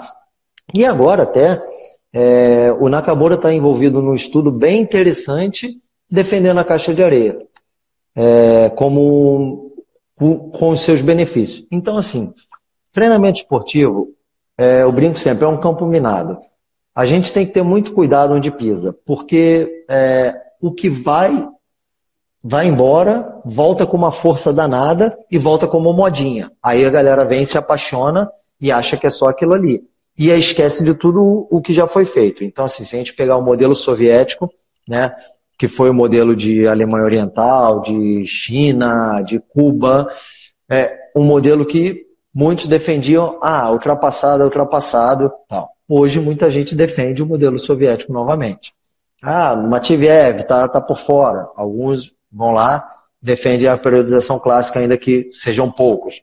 E 0.73 0.87
agora 0.87 1.25
até, 1.25 1.63
é, 2.15 2.75
o 2.81 2.89
Nakamura 2.89 3.35
está 3.35 3.53
envolvido 3.53 4.01
num 4.01 4.15
estudo 4.15 4.51
bem 4.51 4.81
interessante 4.81 5.77
defendendo 6.11 6.61
a 6.61 6.65
caixa 6.65 6.95
de 6.95 7.05
areia 7.05 7.52
é, 8.15 8.71
como 8.71 9.73
com, 10.17 10.71
os 10.71 10.83
seus 10.83 11.01
benefícios. 11.01 11.67
Então, 11.71 11.97
assim, 11.97 12.33
treinamento 12.93 13.39
esportivo, 13.39 14.11
é, 14.57 14.83
eu 14.83 14.93
brinco 14.93 15.19
sempre, 15.19 15.45
é 15.45 15.49
um 15.49 15.61
campo 15.61 15.87
minado. 15.87 16.39
A 16.95 17.07
gente 17.07 17.33
tem 17.33 17.47
que 17.47 17.53
ter 17.53 17.63
muito 17.63 17.93
cuidado 17.93 18.35
onde 18.35 18.51
pisa, 18.51 18.97
porque 19.07 19.85
é, 19.89 20.39
o 20.61 20.71
que 20.71 20.89
vai 20.89 21.49
vai 22.45 22.67
embora, 22.67 23.41
volta 23.45 23.87
com 23.87 23.97
uma 23.97 24.11
força 24.11 24.53
danada 24.53 25.17
e 25.31 25.39
volta 25.39 25.69
como 25.69 25.93
modinha. 25.93 26.51
Aí 26.63 26.85
a 26.85 26.91
galera 26.91 27.25
vem, 27.25 27.45
se 27.45 27.57
apaixona 27.57 28.29
e 28.61 28.73
acha 28.73 28.97
que 28.97 29.07
é 29.07 29.11
só 29.11 29.29
aquilo 29.29 29.55
ali. 29.55 29.83
E 30.19 30.29
esquece 30.29 30.85
de 30.85 30.95
tudo 30.95 31.47
o 31.51 31.61
que 31.61 31.73
já 31.73 31.87
foi 31.87 32.05
feito. 32.05 32.45
Então, 32.45 32.65
assim, 32.65 32.85
se 32.85 32.97
a 32.97 32.99
gente 32.99 33.15
pegar 33.15 33.37
o 33.37 33.43
modelo 33.43 33.75
soviético, 33.75 34.53
né, 34.89 35.15
que 35.59 35.69
foi 35.69 35.91
o 35.91 35.95
modelo 35.95 36.35
de 36.35 36.67
Alemanha 36.67 37.05
Oriental, 37.05 37.83
de 37.83 38.25
China, 38.27 39.23
de 39.23 39.39
Cuba, 39.39 40.09
é 40.69 41.11
um 41.17 41.23
modelo 41.23 41.65
que 41.67 42.07
muitos 42.35 42.67
defendiam, 42.67 43.39
ah, 43.43 43.71
ultrapassado, 43.71 44.45
ultrapassado, 44.45 45.31
tal. 45.49 45.71
Hoje 45.89 46.19
muita 46.19 46.51
gente 46.51 46.75
defende 46.75 47.23
o 47.23 47.27
modelo 47.27 47.59
soviético 47.59 48.13
novamente. 48.13 48.73
Ah, 49.23 49.55
Matveev 49.55 50.43
tá, 50.45 50.67
tá 50.67 50.81
por 50.81 50.99
fora. 50.99 51.49
Alguns 51.55 52.13
vão 52.31 52.53
lá, 52.53 52.89
defendem 53.21 53.69
a 53.69 53.77
periodização 53.77 54.39
clássica, 54.39 54.81
ainda 54.81 54.97
que 54.97 55.29
sejam 55.31 55.71
poucos. 55.71 56.23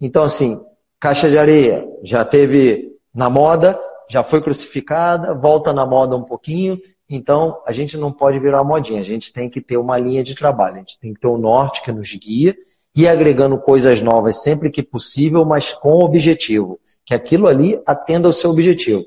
Então, 0.00 0.22
assim, 0.22 0.58
caixa 0.98 1.28
de 1.28 1.36
areia 1.36 1.86
já 2.02 2.24
teve 2.24 2.92
na 3.14 3.28
moda, 3.28 3.78
já 4.08 4.22
foi 4.22 4.40
crucificada, 4.40 5.34
volta 5.34 5.72
na 5.72 5.84
moda 5.84 6.16
um 6.16 6.24
pouquinho. 6.24 6.80
Então, 7.12 7.60
a 7.66 7.72
gente 7.72 7.96
não 7.96 8.12
pode 8.12 8.38
virar 8.38 8.62
modinha, 8.62 9.00
a 9.00 9.04
gente 9.04 9.32
tem 9.32 9.50
que 9.50 9.60
ter 9.60 9.76
uma 9.76 9.98
linha 9.98 10.22
de 10.22 10.36
trabalho, 10.36 10.76
a 10.76 10.78
gente 10.78 10.96
tem 11.00 11.12
que 11.12 11.18
ter 11.18 11.26
o 11.26 11.36
norte 11.36 11.82
que 11.82 11.90
nos 11.90 12.14
guia 12.14 12.56
e 12.94 13.08
agregando 13.08 13.58
coisas 13.58 14.00
novas 14.00 14.44
sempre 14.44 14.70
que 14.70 14.80
possível, 14.80 15.44
mas 15.44 15.74
com 15.74 16.04
objetivo, 16.04 16.78
que 17.04 17.12
aquilo 17.12 17.48
ali 17.48 17.80
atenda 17.84 18.28
ao 18.28 18.32
seu 18.32 18.50
objetivo. 18.50 19.04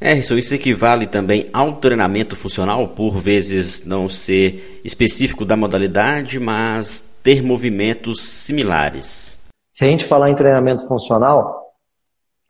Erison, 0.00 0.36
isso 0.36 0.52
equivale 0.52 1.06
também 1.06 1.46
ao 1.52 1.76
treinamento 1.76 2.34
funcional, 2.34 2.88
por 2.88 3.18
vezes 3.18 3.86
não 3.86 4.08
ser 4.08 4.80
específico 4.84 5.44
da 5.44 5.56
modalidade, 5.56 6.40
mas 6.40 7.16
ter 7.22 7.40
movimentos 7.40 8.20
similares. 8.20 9.38
Se 9.70 9.84
a 9.84 9.88
gente 9.88 10.04
falar 10.04 10.28
em 10.28 10.34
treinamento 10.34 10.88
funcional, 10.88 11.72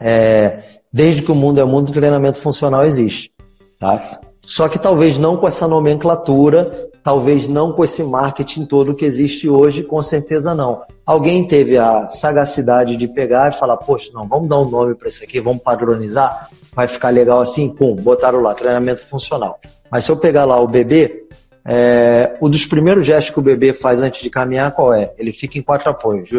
é, 0.00 0.62
desde 0.90 1.22
que 1.22 1.30
o 1.30 1.34
mundo 1.34 1.60
é 1.60 1.64
mundo, 1.64 1.90
o 1.90 1.92
treinamento 1.92 2.38
funcional 2.40 2.84
existe. 2.84 3.30
Tá? 3.78 4.20
Só 4.46 4.68
que 4.68 4.78
talvez 4.78 5.18
não 5.18 5.36
com 5.36 5.48
essa 5.48 5.66
nomenclatura, 5.66 6.90
talvez 7.02 7.48
não 7.48 7.72
com 7.72 7.84
esse 7.84 8.02
marketing 8.02 8.66
todo 8.66 8.94
que 8.94 9.04
existe 9.04 9.48
hoje, 9.48 9.82
com 9.82 10.00
certeza 10.02 10.54
não. 10.54 10.82
Alguém 11.04 11.46
teve 11.46 11.76
a 11.76 12.08
sagacidade 12.08 12.96
de 12.96 13.08
pegar 13.08 13.52
e 13.52 13.58
falar, 13.58 13.76
poxa, 13.76 14.10
não, 14.12 14.26
vamos 14.26 14.48
dar 14.48 14.60
um 14.60 14.68
nome 14.68 14.94
para 14.94 15.08
isso 15.08 15.22
aqui, 15.22 15.40
vamos 15.40 15.62
padronizar, 15.62 16.48
vai 16.74 16.88
ficar 16.88 17.10
legal 17.10 17.40
assim, 17.40 17.74
pum, 17.74 17.94
botaram 17.94 18.40
lá, 18.40 18.54
treinamento 18.54 19.04
funcional. 19.06 19.58
Mas 19.90 20.04
se 20.04 20.10
eu 20.10 20.16
pegar 20.16 20.44
lá 20.44 20.58
o 20.60 20.66
bebê, 20.66 21.24
é, 21.64 22.36
um 22.40 22.50
dos 22.50 22.66
primeiros 22.66 23.06
gestos 23.06 23.32
que 23.32 23.38
o 23.38 23.42
bebê 23.42 23.72
faz 23.72 24.00
antes 24.00 24.22
de 24.22 24.30
caminhar, 24.30 24.72
qual 24.72 24.92
é? 24.92 25.12
Ele 25.18 25.32
fica 25.32 25.58
em 25.58 25.62
quatro 25.62 25.90
apoios, 25.90 26.30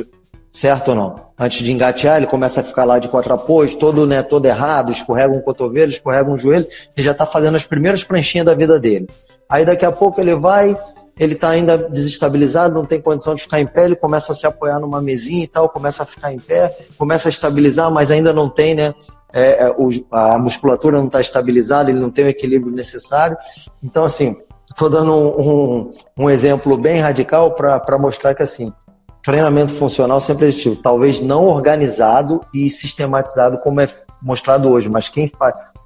certo 0.55 0.89
ou 0.89 0.95
não? 0.95 1.15
Antes 1.37 1.63
de 1.63 1.71
engatear, 1.71 2.15
ele 2.15 2.27
começa 2.27 2.61
a 2.61 2.63
ficar 2.63 2.85
lá 2.85 2.97
de 2.97 3.09
quatro 3.09 3.33
apoios, 3.33 3.75
todo, 3.75 4.07
né, 4.07 4.23
todo 4.23 4.45
errado, 4.45 4.89
escorrega 4.89 5.33
um 5.33 5.41
cotovelo, 5.41 5.91
escorrega 5.91 6.31
um 6.31 6.37
joelho, 6.37 6.65
e 6.95 7.01
já 7.01 7.11
está 7.11 7.25
fazendo 7.25 7.55
as 7.55 7.65
primeiras 7.65 8.05
pranchinhas 8.05 8.45
da 8.45 8.53
vida 8.53 8.79
dele. 8.79 9.07
Aí 9.49 9.65
daqui 9.65 9.85
a 9.85 9.91
pouco 9.91 10.21
ele 10.21 10.33
vai, 10.33 10.77
ele 11.19 11.33
está 11.33 11.49
ainda 11.49 11.77
desestabilizado, 11.77 12.73
não 12.73 12.85
tem 12.85 13.01
condição 13.01 13.35
de 13.35 13.41
ficar 13.41 13.59
em 13.59 13.67
pé, 13.67 13.83
ele 13.83 13.97
começa 13.97 14.31
a 14.31 14.35
se 14.35 14.47
apoiar 14.47 14.79
numa 14.79 15.01
mesinha 15.01 15.43
e 15.43 15.47
tal, 15.47 15.67
começa 15.67 16.03
a 16.03 16.05
ficar 16.05 16.31
em 16.31 16.39
pé, 16.39 16.73
começa 16.97 17.27
a 17.27 17.31
estabilizar, 17.31 17.91
mas 17.91 18.09
ainda 18.09 18.31
não 18.31 18.49
tem, 18.49 18.75
né? 18.75 18.93
É, 19.33 19.67
é 19.67 19.75
a 20.09 20.39
musculatura 20.39 20.97
não 20.97 21.07
está 21.07 21.19
estabilizada, 21.19 21.89
ele 21.89 21.99
não 21.99 22.09
tem 22.09 22.23
o 22.23 22.29
equilíbrio 22.29 22.73
necessário. 22.73 23.35
Então, 23.83 24.05
assim, 24.05 24.37
estou 24.71 24.89
dando 24.89 25.11
um, 25.13 25.27
um, 25.37 25.89
um, 26.17 26.29
exemplo 26.29 26.77
bem 26.77 27.01
radical 27.01 27.51
para 27.51 27.97
mostrar 27.97 28.33
que, 28.33 28.41
assim, 28.41 28.71
treinamento 29.25 29.73
funcional 29.73 30.21
sempre 30.21 30.45
existiu. 30.45 30.75
Talvez 30.75 31.19
não 31.19 31.45
organizado 31.45 32.39
e 32.53 32.69
sistematizado 32.69 33.57
como 33.57 33.81
é 33.81 33.89
mostrado 34.21 34.69
hoje, 34.69 34.87
mas 34.87 35.09
quem 35.09 35.31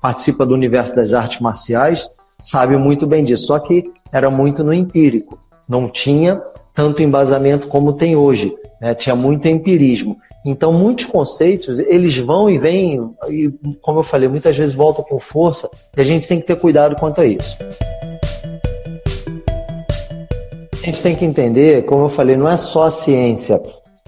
participa 0.02 0.46
do 0.46 0.54
universo 0.54 0.96
das 0.96 1.14
artes 1.14 1.40
marciais 1.40 2.10
sabe 2.42 2.76
muito 2.78 3.08
bem 3.08 3.24
disso. 3.24 3.48
Só 3.48 3.58
que 3.60 3.84
era 4.12 4.30
muito 4.30 4.64
no 4.64 4.74
empírico. 4.74 5.40
Não 5.68 5.88
tinha 5.88 6.42
tanto 6.74 7.02
embasamento 7.02 7.68
como 7.68 7.94
tem 7.94 8.16
hoje. 8.16 8.54
Né? 8.82 8.94
Tinha 8.94 9.16
muito 9.16 9.48
empirismo. 9.48 10.18
Então, 10.46 10.72
muitos 10.72 11.06
conceitos, 11.06 11.80
eles 11.80 12.18
vão 12.18 12.50
e 12.50 12.58
vêm, 12.58 13.10
e, 13.30 13.52
como 13.82 14.00
eu 14.00 14.04
falei, 14.04 14.30
muitas 14.30 14.58
vezes 14.58 14.74
voltam 14.74 15.04
com 15.04 15.20
força, 15.20 15.70
e 15.96 16.00
a 16.00 16.04
gente 16.04 16.28
tem 16.28 16.40
que 16.40 16.48
ter 16.48 16.56
cuidado 16.56 16.96
quanto 16.96 17.20
a 17.20 17.26
isso. 17.26 17.58
A 20.82 20.86
gente 20.86 21.02
tem 21.02 21.14
que 21.14 21.26
entender, 21.26 21.86
como 21.86 22.06
eu 22.06 22.10
falei, 22.10 22.38
não 22.38 22.50
é 22.50 22.56
só 22.56 22.86
a 22.86 22.90
ciência. 22.90 23.62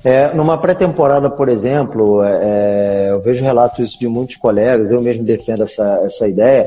É, 0.04 0.34
numa 0.34 0.58
pré-temporada, 0.58 1.30
por 1.30 1.50
exemplo, 1.50 2.24
é, 2.24 2.40
é 2.42 3.08
eu 3.12 3.22
vejo 3.22 3.44
relatos 3.44 3.92
de 3.92 4.08
muitos 4.08 4.38
colegas, 4.38 4.90
eu 4.90 5.02
mesmo 5.02 5.24
defendo 5.24 5.64
essa, 5.64 6.00
essa 6.02 6.28
ideia. 6.28 6.66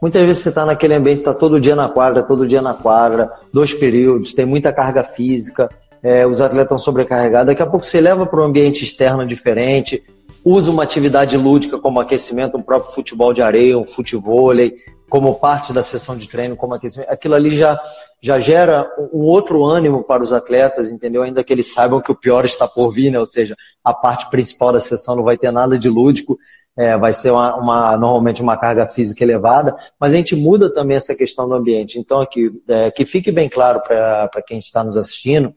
Muitas 0.00 0.22
vezes 0.22 0.42
você 0.42 0.48
está 0.48 0.64
naquele 0.64 0.94
ambiente, 0.94 1.18
está 1.18 1.34
todo 1.34 1.60
dia 1.60 1.76
na 1.76 1.88
quadra, 1.88 2.22
todo 2.22 2.48
dia 2.48 2.62
na 2.62 2.72
quadra, 2.72 3.30
dois 3.52 3.74
períodos, 3.74 4.32
tem 4.32 4.46
muita 4.46 4.72
carga 4.72 5.04
física, 5.04 5.68
é, 6.02 6.26
os 6.26 6.40
atletas 6.40 6.64
estão 6.64 6.78
sobrecarregados. 6.78 7.48
Daqui 7.48 7.62
a 7.62 7.66
pouco 7.66 7.84
você 7.84 8.00
leva 8.00 8.24
para 8.24 8.40
um 8.40 8.44
ambiente 8.44 8.82
externo 8.82 9.24
diferente, 9.26 10.02
usa 10.42 10.70
uma 10.70 10.82
atividade 10.82 11.36
lúdica 11.36 11.78
como 11.78 12.00
aquecimento, 12.00 12.56
um 12.56 12.62
próprio 12.62 12.92
futebol 12.92 13.32
de 13.34 13.42
areia, 13.42 13.78
um 13.78 13.84
futevôlei, 13.84 14.74
como 15.12 15.34
parte 15.34 15.74
da 15.74 15.82
sessão 15.82 16.16
de 16.16 16.26
treino, 16.26 16.56
como 16.56 16.72
aquecimento, 16.72 17.10
aquilo 17.10 17.34
ali 17.34 17.54
já, 17.54 17.78
já 18.18 18.40
gera 18.40 18.90
um 19.12 19.18
outro 19.18 19.62
ânimo 19.62 20.02
para 20.02 20.22
os 20.22 20.32
atletas, 20.32 20.90
entendeu? 20.90 21.22
Ainda 21.22 21.44
que 21.44 21.52
eles 21.52 21.70
saibam 21.70 22.00
que 22.00 22.10
o 22.10 22.14
pior 22.14 22.46
está 22.46 22.66
por 22.66 22.90
vir, 22.90 23.10
né? 23.10 23.18
Ou 23.18 23.26
seja, 23.26 23.54
a 23.84 23.92
parte 23.92 24.30
principal 24.30 24.72
da 24.72 24.80
sessão 24.80 25.14
não 25.14 25.22
vai 25.22 25.36
ter 25.36 25.50
nada 25.50 25.78
de 25.78 25.86
lúdico, 25.86 26.38
é, 26.74 26.96
vai 26.96 27.12
ser 27.12 27.30
uma, 27.30 27.54
uma, 27.56 27.96
normalmente 27.98 28.40
uma 28.40 28.56
carga 28.56 28.86
física 28.86 29.22
elevada, 29.22 29.76
mas 30.00 30.14
a 30.14 30.16
gente 30.16 30.34
muda 30.34 30.72
também 30.72 30.96
essa 30.96 31.14
questão 31.14 31.46
do 31.46 31.54
ambiente. 31.56 31.98
Então, 31.98 32.22
aqui, 32.22 32.50
é, 32.66 32.90
que 32.90 33.04
fique 33.04 33.30
bem 33.30 33.50
claro 33.50 33.82
para 33.82 34.42
quem 34.46 34.56
está 34.56 34.82
nos 34.82 34.96
assistindo, 34.96 35.52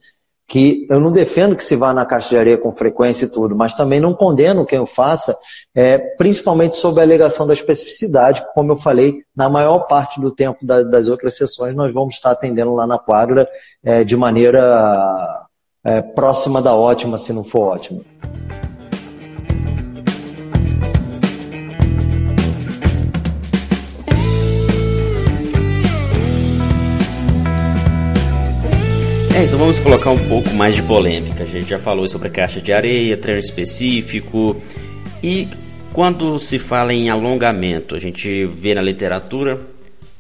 que 0.48 0.86
eu 0.90 1.00
não 1.00 1.12
defendo 1.12 1.56
que 1.56 1.64
se 1.64 1.76
vá 1.76 1.94
na 1.94 2.06
caixa 2.06 2.30
de 2.30 2.38
areia 2.38 2.58
com 2.58 2.72
frequência 2.72 3.26
e 3.26 3.32
tudo, 3.32 3.56
mas 3.56 3.74
também 3.74 4.00
não 4.00 4.14
condeno 4.14 4.66
quem 4.66 4.80
o 4.80 4.86
faça, 4.86 5.36
é, 5.74 5.98
principalmente 5.98 6.76
sob 6.76 7.00
a 7.00 7.04
alegação 7.04 7.48
da 7.48 7.54
especificidade, 7.54 8.46
como 8.54 8.72
eu 8.72 8.78
falei, 8.78 9.24
na 9.36 9.50
maior 9.50 9.80
parte 9.80 10.22
do 10.22 10.32
tempo 10.32 10.66
da, 10.66 10.84
das 10.84 11.10
outras 11.10 11.36
sessões 11.36 11.76
nós 11.76 11.94
vamos 11.94 12.16
estar 12.16 12.32
atendendo 12.32 12.76
lá 12.76 12.86
na 12.86 13.00
quadra 13.00 13.48
é, 13.84 14.04
de 14.04 14.16
maneira 14.16 15.46
é, 15.84 16.02
próxima 16.02 16.62
da 16.62 16.76
ótima, 16.76 17.18
se 17.18 17.34
não 17.34 17.44
for 17.44 17.74
ótima. 17.74 18.02
É, 29.36 29.44
então 29.44 29.60
vamos 29.60 29.80
colocar 29.80 30.12
um 30.12 30.30
pouco 30.30 30.50
mais 30.52 30.74
de 30.74 30.82
polêmica. 30.82 31.44
A 31.44 31.46
gente 31.46 31.70
já 31.70 31.78
falou 31.78 32.08
sobre 32.08 32.30
caixa 32.30 32.62
de 32.62 32.72
areia, 32.72 33.18
treino 33.18 33.42
específico. 33.42 34.56
E 35.22 35.50
quando 35.92 36.40
se 36.40 36.58
fala 36.58 36.94
em 36.94 37.10
alongamento, 37.10 37.98
a 37.98 38.00
gente 38.00 38.46
vê 38.46 38.74
na 38.74 38.82
literatura 38.82 39.60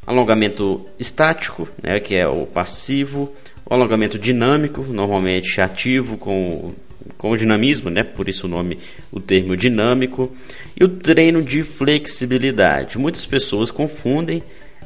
alongamento 0.05 0.85
estático, 0.99 1.65
né, 1.81 1.97
que 2.01 2.13
é 2.13 2.27
o 2.27 2.45
passivo, 2.45 3.33
o 3.65 3.73
alongamento 3.73 4.19
dinâmico, 4.19 4.83
normalmente 4.83 5.61
ativo 5.61 6.17
com, 6.17 6.73
com 7.17 7.37
dinamismo, 7.37 7.89
né, 7.89 8.03
por 8.03 8.27
isso 8.27 8.47
o 8.47 8.49
nome, 8.49 8.77
o 9.13 9.21
termo 9.21 9.55
dinâmico, 9.55 10.29
e 10.77 10.83
o 10.83 10.89
treino 10.89 11.41
de 11.41 11.63
flexibilidade. 11.63 12.97
Muitas 12.97 13.25
pessoas 13.25 13.71
confundem 13.71 14.43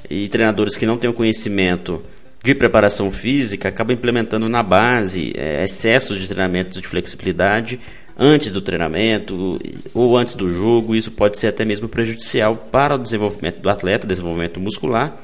e 0.08 0.28
treinadores 0.28 0.78
que 0.78 0.86
não 0.86 1.00
têm 1.00 1.10
o 1.10 1.14
conhecimento 1.16 2.04
de 2.44 2.56
preparação 2.56 3.12
física 3.12 3.68
acaba 3.68 3.94
implementando 3.94 4.48
na 4.48 4.64
base 4.64 5.34
é, 5.36 5.66
de 5.66 6.28
treinamento 6.28 6.82
de 6.82 6.88
flexibilidade 6.88 7.80
antes 8.18 8.52
do 8.52 8.62
treinamento 8.62 9.60
ou 9.94 10.18
antes 10.18 10.36
do 10.36 10.54
jogo. 10.54 10.96
Isso 10.96 11.12
pode 11.12 11.38
ser 11.38 11.48
até 11.48 11.66
mesmo 11.66 11.88
prejudicial 11.88 12.56
para 12.56 12.96
o 12.96 12.98
desenvolvimento 12.98 13.60
do 13.60 13.70
atleta, 13.70 14.08
desenvolvimento 14.08 14.60
muscular, 14.60 15.18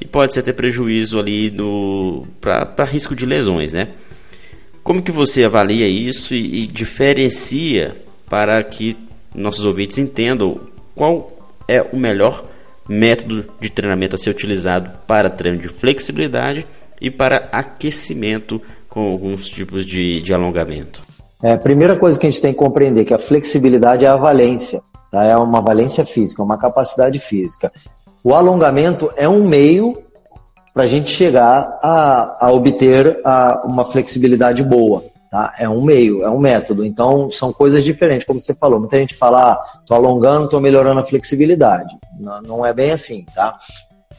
e 0.00 0.04
pode 0.04 0.34
ser 0.34 0.40
até 0.40 0.52
prejuízo 0.52 1.18
ali 1.18 1.54
para 2.40 2.84
risco 2.84 3.14
de 3.14 3.24
lesões, 3.24 3.72
né? 3.72 3.88
Como 4.82 5.02
que 5.02 5.12
você 5.12 5.44
avalia 5.44 5.88
isso 5.88 6.34
e, 6.34 6.64
e 6.64 6.66
diferencia 6.66 7.96
para 8.28 8.62
que 8.62 8.96
nossos 9.34 9.64
ouvintes 9.64 9.98
entendam 9.98 10.60
qual 10.94 11.32
é 11.66 11.80
o 11.80 11.96
melhor 11.96 12.44
método 12.88 13.44
de 13.60 13.70
treinamento 13.70 14.16
a 14.16 14.18
ser 14.18 14.30
utilizado 14.30 14.90
para 15.06 15.30
treino 15.30 15.58
de 15.58 15.68
flexibilidade 15.68 16.66
e 17.00 17.10
para 17.10 17.48
aquecimento 17.52 18.60
com 18.88 19.10
alguns 19.10 19.48
tipos 19.48 19.84
de, 19.84 20.20
de 20.20 20.32
alongamento? 20.32 21.02
É, 21.42 21.52
a 21.52 21.58
primeira 21.58 21.96
coisa 21.96 22.18
que 22.18 22.26
a 22.26 22.30
gente 22.30 22.40
tem 22.40 22.52
que 22.52 22.58
compreender 22.58 23.02
é 23.02 23.04
que 23.04 23.14
a 23.14 23.18
flexibilidade 23.18 24.04
é 24.04 24.08
a 24.08 24.16
valência, 24.16 24.80
tá? 25.10 25.24
é 25.24 25.36
uma 25.36 25.60
valência 25.60 26.04
física, 26.04 26.42
uma 26.42 26.56
capacidade 26.56 27.18
física. 27.18 27.72
O 28.22 28.34
alongamento 28.34 29.10
é 29.16 29.28
um 29.28 29.46
meio 29.46 29.92
para 30.72 30.84
a 30.84 30.86
gente 30.86 31.10
chegar 31.10 31.78
a, 31.82 32.46
a 32.46 32.50
obter 32.50 33.20
a, 33.24 33.62
uma 33.66 33.84
flexibilidade 33.84 34.62
boa. 34.62 35.04
Tá? 35.34 35.52
É 35.58 35.68
um 35.68 35.82
meio, 35.82 36.22
é 36.22 36.30
um 36.30 36.38
método. 36.38 36.84
Então, 36.84 37.28
são 37.28 37.52
coisas 37.52 37.82
diferentes, 37.82 38.24
como 38.24 38.40
você 38.40 38.54
falou. 38.54 38.78
Muita 38.78 38.98
gente 38.98 39.16
fala, 39.16 39.54
ah, 39.54 39.80
tô 39.84 39.92
alongando, 39.92 40.48
tô 40.48 40.60
melhorando 40.60 41.00
a 41.00 41.04
flexibilidade. 41.04 41.92
Não, 42.20 42.40
não 42.42 42.64
é 42.64 42.72
bem 42.72 42.92
assim, 42.92 43.26
tá? 43.34 43.58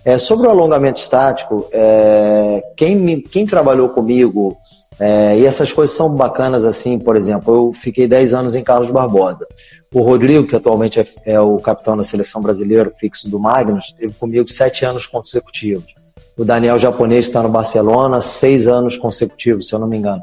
É, 0.03 0.17
sobre 0.17 0.45
o 0.45 0.49
alongamento 0.49 0.99
estático, 0.99 1.69
é, 1.71 2.61
quem, 2.75 2.97
me, 2.97 3.21
quem 3.21 3.45
trabalhou 3.45 3.87
comigo, 3.87 4.57
é, 4.99 5.39
e 5.39 5.45
essas 5.45 5.71
coisas 5.71 5.95
são 5.95 6.17
bacanas 6.17 6.65
assim, 6.65 6.99
por 6.99 7.15
exemplo, 7.15 7.55
eu 7.55 7.73
fiquei 7.73 8.09
10 8.09 8.33
anos 8.33 8.53
em 8.53 8.61
Carlos 8.61 8.91
Barbosa. 8.91 9.47
O 9.93 10.01
Rodrigo, 10.01 10.45
que 10.45 10.57
atualmente 10.57 10.99
é, 10.99 11.05
é 11.25 11.39
o 11.39 11.55
capitão 11.59 11.95
da 11.95 12.03
seleção 12.03 12.41
brasileira, 12.41 12.91
fixo 12.99 13.29
do 13.29 13.39
Magnus, 13.39 13.95
teve 13.97 14.13
comigo 14.15 14.49
7 14.49 14.83
anos 14.83 15.05
consecutivos. 15.05 15.95
O 16.37 16.43
Daniel 16.43 16.77
japonês 16.77 17.25
está 17.25 17.41
no 17.41 17.47
Barcelona, 17.47 18.19
6 18.19 18.67
anos 18.67 18.97
consecutivos, 18.97 19.69
se 19.69 19.73
eu 19.73 19.79
não 19.79 19.87
me 19.87 19.95
engano. 19.95 20.21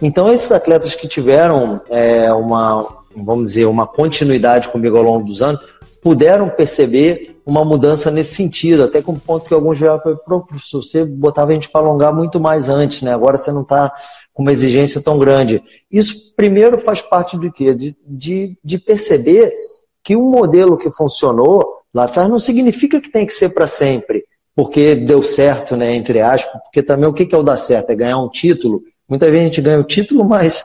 Então, 0.00 0.32
esses 0.32 0.52
atletas 0.52 0.94
que 0.94 1.08
tiveram 1.08 1.80
é, 1.88 2.32
uma, 2.32 2.86
vamos 3.14 3.48
dizer, 3.48 3.66
uma 3.66 3.86
continuidade 3.86 4.68
comigo 4.68 4.96
ao 4.96 5.02
longo 5.02 5.24
dos 5.24 5.42
anos, 5.42 5.60
puderam 6.00 6.48
perceber 6.48 7.36
uma 7.44 7.64
mudança 7.64 8.10
nesse 8.10 8.34
sentido, 8.34 8.84
até 8.84 9.02
com 9.02 9.12
o 9.12 9.18
ponto 9.18 9.46
que 9.46 9.54
alguns 9.54 9.78
já 9.78 9.98
falaram, 9.98 10.46
professor, 10.46 10.84
você 10.84 11.04
botava 11.04 11.50
a 11.50 11.54
gente 11.54 11.70
para 11.70 11.80
alongar 11.80 12.14
muito 12.14 12.38
mais 12.38 12.68
antes, 12.68 13.02
né? 13.02 13.12
Agora 13.12 13.36
você 13.36 13.50
não 13.50 13.62
está 13.62 13.92
com 14.32 14.42
uma 14.42 14.52
exigência 14.52 15.02
tão 15.02 15.18
grande. 15.18 15.62
Isso, 15.90 16.34
primeiro, 16.36 16.78
faz 16.78 17.00
parte 17.00 17.36
do 17.36 17.50
quê? 17.50 17.74
De, 17.74 17.96
de, 18.06 18.58
de 18.62 18.78
perceber 18.78 19.52
que 20.04 20.14
um 20.14 20.30
modelo 20.30 20.76
que 20.76 20.92
funcionou 20.92 21.78
lá 21.92 22.04
atrás 22.04 22.28
não 22.28 22.38
significa 22.38 23.00
que 23.00 23.10
tem 23.10 23.26
que 23.26 23.32
ser 23.32 23.54
para 23.54 23.66
sempre, 23.66 24.24
porque 24.54 24.94
deu 24.94 25.22
certo, 25.22 25.74
né, 25.74 25.94
entre 25.94 26.20
aspas, 26.20 26.62
porque 26.62 26.82
também 26.82 27.08
o 27.08 27.14
que 27.14 27.34
é 27.34 27.38
o 27.38 27.42
dar 27.42 27.56
certo? 27.56 27.90
É 27.90 27.96
ganhar 27.96 28.18
um 28.18 28.28
título 28.28 28.82
Muitas 29.08 29.28
vezes 29.30 29.42
a 29.42 29.46
gente 29.46 29.60
ganha 29.62 29.80
o 29.80 29.84
título, 29.84 30.24
mas 30.24 30.64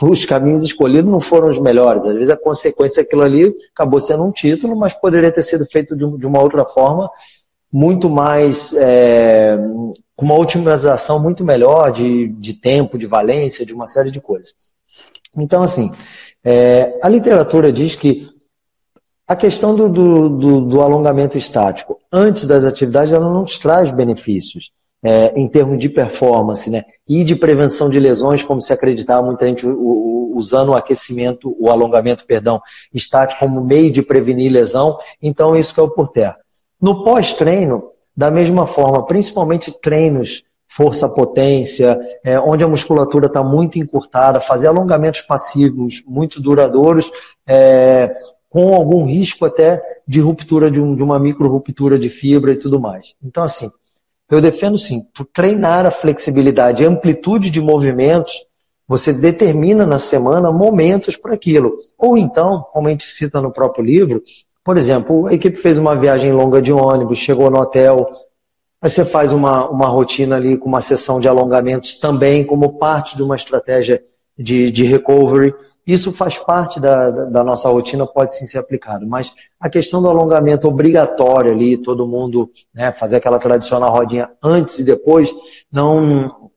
os 0.00 0.24
caminhos 0.24 0.62
escolhidos 0.62 1.10
não 1.10 1.20
foram 1.20 1.50
os 1.50 1.58
melhores. 1.58 2.06
Às 2.06 2.14
vezes 2.14 2.30
a 2.30 2.36
consequência 2.36 3.02
daquilo 3.02 3.22
ali 3.22 3.54
acabou 3.74 4.00
sendo 4.00 4.24
um 4.24 4.32
título, 4.32 4.74
mas 4.74 4.94
poderia 4.94 5.30
ter 5.30 5.42
sido 5.42 5.66
feito 5.66 5.94
de, 5.94 6.26
uma 6.26 6.40
outra 6.40 6.64
forma, 6.64 7.10
muito 7.70 8.08
mais, 8.08 8.72
é, 8.74 9.56
com 10.16 10.24
uma 10.24 10.38
otimização 10.38 11.20
muito 11.22 11.44
melhor 11.44 11.90
de, 11.92 12.28
de 12.28 12.54
tempo, 12.54 12.96
de 12.96 13.06
valência, 13.06 13.66
de 13.66 13.74
uma 13.74 13.86
série 13.86 14.10
de 14.10 14.20
coisas. 14.20 14.54
Então, 15.36 15.62
assim, 15.62 15.90
é, 16.44 16.98
a 17.02 17.08
literatura 17.08 17.70
diz 17.70 17.94
que 17.94 18.28
a 19.26 19.36
questão 19.36 19.74
do, 19.74 19.88
do, 19.88 20.60
do, 20.60 20.80
alongamento 20.82 21.38
estático 21.38 21.98
antes 22.10 22.44
das 22.44 22.64
atividades 22.64 23.12
ela 23.14 23.24
não 23.24 23.40
nos 23.42 23.58
traz 23.58 23.90
benefícios 23.90 24.72
é, 25.02 25.38
em 25.38 25.48
termos 25.48 25.78
de 25.78 25.88
performance, 25.88 26.70
né? 26.70 26.84
E 27.08 27.24
de 27.24 27.34
prevenção 27.34 27.90
de 27.90 27.98
lesões, 27.98 28.44
como 28.44 28.60
se 28.60 28.72
acreditava 28.72 29.26
muita 29.26 29.46
gente 29.46 29.66
usando 29.66 30.70
o 30.70 30.74
aquecimento, 30.74 31.54
o 31.58 31.70
alongamento, 31.70 32.24
perdão, 32.24 32.60
estático 32.92 33.40
como 33.40 33.62
meio 33.62 33.92
de 33.92 34.02
prevenir 34.02 34.50
lesão. 34.52 34.96
Então, 35.20 35.56
isso 35.56 35.74
que 35.74 35.80
é 35.80 35.86
por 35.88 36.08
terra. 36.08 36.36
No 36.80 37.04
pós-treino, 37.04 37.84
da 38.16 38.30
mesma 38.30 38.66
forma, 38.66 39.04
principalmente 39.04 39.72
treinos 39.80 40.42
força-potência, 40.68 41.98
é, 42.24 42.40
onde 42.40 42.64
a 42.64 42.68
musculatura 42.68 43.26
está 43.26 43.42
muito 43.42 43.78
encurtada, 43.78 44.40
fazer 44.40 44.68
alongamentos 44.68 45.20
passivos 45.20 46.02
muito 46.06 46.40
duradouros, 46.40 47.10
é, 47.46 48.14
com 48.48 48.74
algum 48.74 49.04
risco 49.04 49.44
até 49.44 49.82
de 50.08 50.20
ruptura 50.20 50.70
de, 50.70 50.80
um, 50.80 50.94
de 50.94 51.02
uma 51.02 51.18
micro-ruptura 51.18 51.98
de 51.98 52.08
fibra 52.08 52.52
e 52.52 52.58
tudo 52.58 52.80
mais. 52.80 53.16
Então, 53.22 53.42
assim, 53.42 53.70
eu 54.32 54.40
defendo 54.40 54.78
sim, 54.78 55.06
tu 55.12 55.26
treinar 55.26 55.84
a 55.84 55.90
flexibilidade 55.90 56.84
amplitude 56.86 57.50
de 57.50 57.60
movimentos, 57.60 58.32
você 58.88 59.12
determina 59.12 59.84
na 59.84 59.98
semana 59.98 60.50
momentos 60.50 61.16
para 61.16 61.34
aquilo. 61.34 61.76
Ou 61.98 62.16
então, 62.16 62.64
como 62.72 62.88
a 62.88 62.90
gente 62.90 63.04
cita 63.04 63.42
no 63.42 63.52
próprio 63.52 63.84
livro, 63.84 64.22
por 64.64 64.78
exemplo, 64.78 65.26
a 65.26 65.34
equipe 65.34 65.58
fez 65.58 65.76
uma 65.76 65.94
viagem 65.94 66.32
longa 66.32 66.62
de 66.62 66.72
ônibus, 66.72 67.18
chegou 67.18 67.50
no 67.50 67.58
hotel, 67.58 68.08
aí 68.80 68.88
você 68.88 69.04
faz 69.04 69.32
uma, 69.32 69.68
uma 69.68 69.86
rotina 69.86 70.36
ali 70.36 70.56
com 70.56 70.66
uma 70.66 70.80
sessão 70.80 71.20
de 71.20 71.28
alongamentos 71.28 72.00
também 72.00 72.42
como 72.42 72.78
parte 72.78 73.16
de 73.16 73.22
uma 73.22 73.36
estratégia 73.36 74.02
de, 74.38 74.70
de 74.70 74.84
recovery. 74.84 75.54
Isso 75.86 76.12
faz 76.12 76.38
parte 76.38 76.78
da, 76.78 77.10
da, 77.10 77.42
nossa 77.42 77.68
rotina, 77.68 78.06
pode 78.06 78.36
sim 78.36 78.46
ser 78.46 78.58
aplicado. 78.58 79.06
Mas 79.06 79.32
a 79.60 79.68
questão 79.68 80.00
do 80.00 80.08
alongamento 80.08 80.68
obrigatório 80.68 81.52
ali, 81.52 81.76
todo 81.76 82.06
mundo 82.06 82.48
né, 82.72 82.92
fazer 82.92 83.16
aquela 83.16 83.38
tradicional 83.38 83.92
rodinha 83.92 84.30
antes 84.42 84.78
e 84.78 84.84
depois, 84.84 85.34
não 85.70 86.50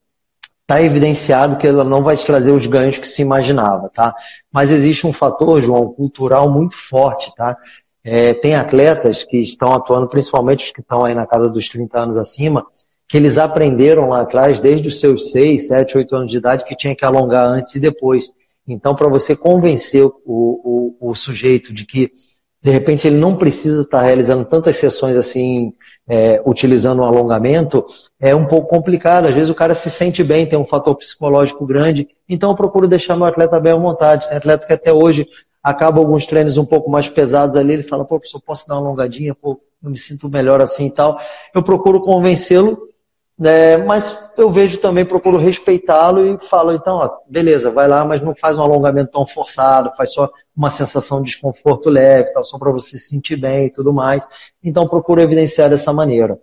está 0.62 0.82
evidenciado 0.82 1.56
que 1.56 1.66
ela 1.66 1.84
não 1.84 2.02
vai 2.02 2.16
trazer 2.16 2.50
os 2.50 2.66
ganhos 2.66 2.98
que 2.98 3.06
se 3.06 3.22
imaginava, 3.22 3.88
tá? 3.88 4.14
Mas 4.52 4.72
existe 4.72 5.06
um 5.06 5.12
fator, 5.12 5.60
João, 5.60 5.92
cultural 5.92 6.50
muito 6.50 6.76
forte, 6.76 7.32
tá? 7.36 7.56
É, 8.02 8.34
tem 8.34 8.54
atletas 8.54 9.24
que 9.24 9.38
estão 9.38 9.72
atuando, 9.72 10.08
principalmente 10.08 10.66
os 10.66 10.72
que 10.72 10.80
estão 10.80 11.04
aí 11.04 11.14
na 11.14 11.26
casa 11.26 11.50
dos 11.50 11.68
30 11.68 11.98
anos 11.98 12.16
acima, 12.16 12.64
que 13.08 13.16
eles 13.16 13.38
aprenderam 13.38 14.08
lá 14.08 14.22
atrás, 14.22 14.58
desde 14.58 14.88
os 14.88 14.98
seus 14.98 15.30
6, 15.30 15.68
7, 15.68 15.98
8 15.98 16.16
anos 16.16 16.30
de 16.30 16.36
idade, 16.36 16.64
que 16.64 16.76
tinha 16.76 16.94
que 16.94 17.04
alongar 17.04 17.46
antes 17.46 17.74
e 17.74 17.80
depois. 17.80 18.32
Então, 18.66 18.94
para 18.94 19.08
você 19.08 19.36
convencer 19.36 20.04
o, 20.04 20.14
o, 20.24 20.96
o, 21.10 21.14
sujeito 21.14 21.72
de 21.72 21.84
que 21.84 22.10
de 22.60 22.70
repente 22.70 23.06
ele 23.06 23.16
não 23.16 23.36
precisa 23.36 23.82
estar 23.82 24.02
realizando 24.02 24.44
tantas 24.44 24.76
sessões 24.76 25.16
assim, 25.16 25.72
é, 26.08 26.42
utilizando 26.44 27.02
um 27.02 27.04
alongamento, 27.04 27.84
é 28.18 28.34
um 28.34 28.46
pouco 28.46 28.68
complicado. 28.68 29.26
Às 29.26 29.34
vezes 29.34 29.50
o 29.50 29.54
cara 29.54 29.72
se 29.72 29.88
sente 29.88 30.24
bem, 30.24 30.48
tem 30.48 30.58
um 30.58 30.66
fator 30.66 30.96
psicológico 30.96 31.64
grande, 31.64 32.08
então 32.28 32.50
eu 32.50 32.56
procuro 32.56 32.88
deixar 32.88 33.16
meu 33.16 33.26
atleta 33.26 33.60
bem 33.60 33.72
à 33.72 33.76
vontade. 33.76 34.26
Tem 34.28 34.36
atleta 34.36 34.66
que 34.66 34.72
até 34.72 34.92
hoje 34.92 35.28
acaba 35.62 36.00
alguns 36.00 36.26
treinos 36.26 36.58
um 36.58 36.64
pouco 36.64 36.90
mais 36.90 37.08
pesados 37.08 37.56
ali, 37.56 37.74
ele 37.74 37.82
fala, 37.84 38.04
pô, 38.04 38.18
professor, 38.18 38.40
posso 38.40 38.66
dar 38.66 38.74
uma 38.74 38.88
alongadinha? 38.88 39.34
Pô, 39.34 39.60
eu 39.82 39.90
me 39.90 39.96
sinto 39.96 40.28
melhor 40.28 40.60
assim 40.60 40.86
e 40.86 40.90
tal. 40.90 41.18
Eu 41.54 41.62
procuro 41.62 42.00
convencê-lo 42.00 42.78
é, 43.42 43.76
mas 43.76 44.32
eu 44.38 44.48
vejo 44.50 44.78
também, 44.78 45.04
procuro 45.04 45.36
respeitá-lo 45.36 46.26
e 46.26 46.38
falo, 46.38 46.72
então, 46.72 46.96
ó, 46.96 47.10
beleza, 47.28 47.70
vai 47.70 47.86
lá, 47.86 48.04
mas 48.04 48.22
não 48.22 48.34
faz 48.34 48.56
um 48.56 48.62
alongamento 48.62 49.10
tão 49.10 49.26
forçado, 49.26 49.94
faz 49.94 50.12
só 50.12 50.30
uma 50.56 50.70
sensação 50.70 51.18
de 51.18 51.26
desconforto 51.26 51.90
leve, 51.90 52.32
tal, 52.32 52.42
só 52.42 52.58
para 52.58 52.72
você 52.72 52.96
se 52.96 53.08
sentir 53.08 53.36
bem 53.36 53.66
e 53.66 53.70
tudo 53.70 53.92
mais. 53.92 54.26
Então, 54.64 54.88
procuro 54.88 55.20
evidenciar 55.20 55.68
dessa 55.68 55.92
maneira. 55.92 56.38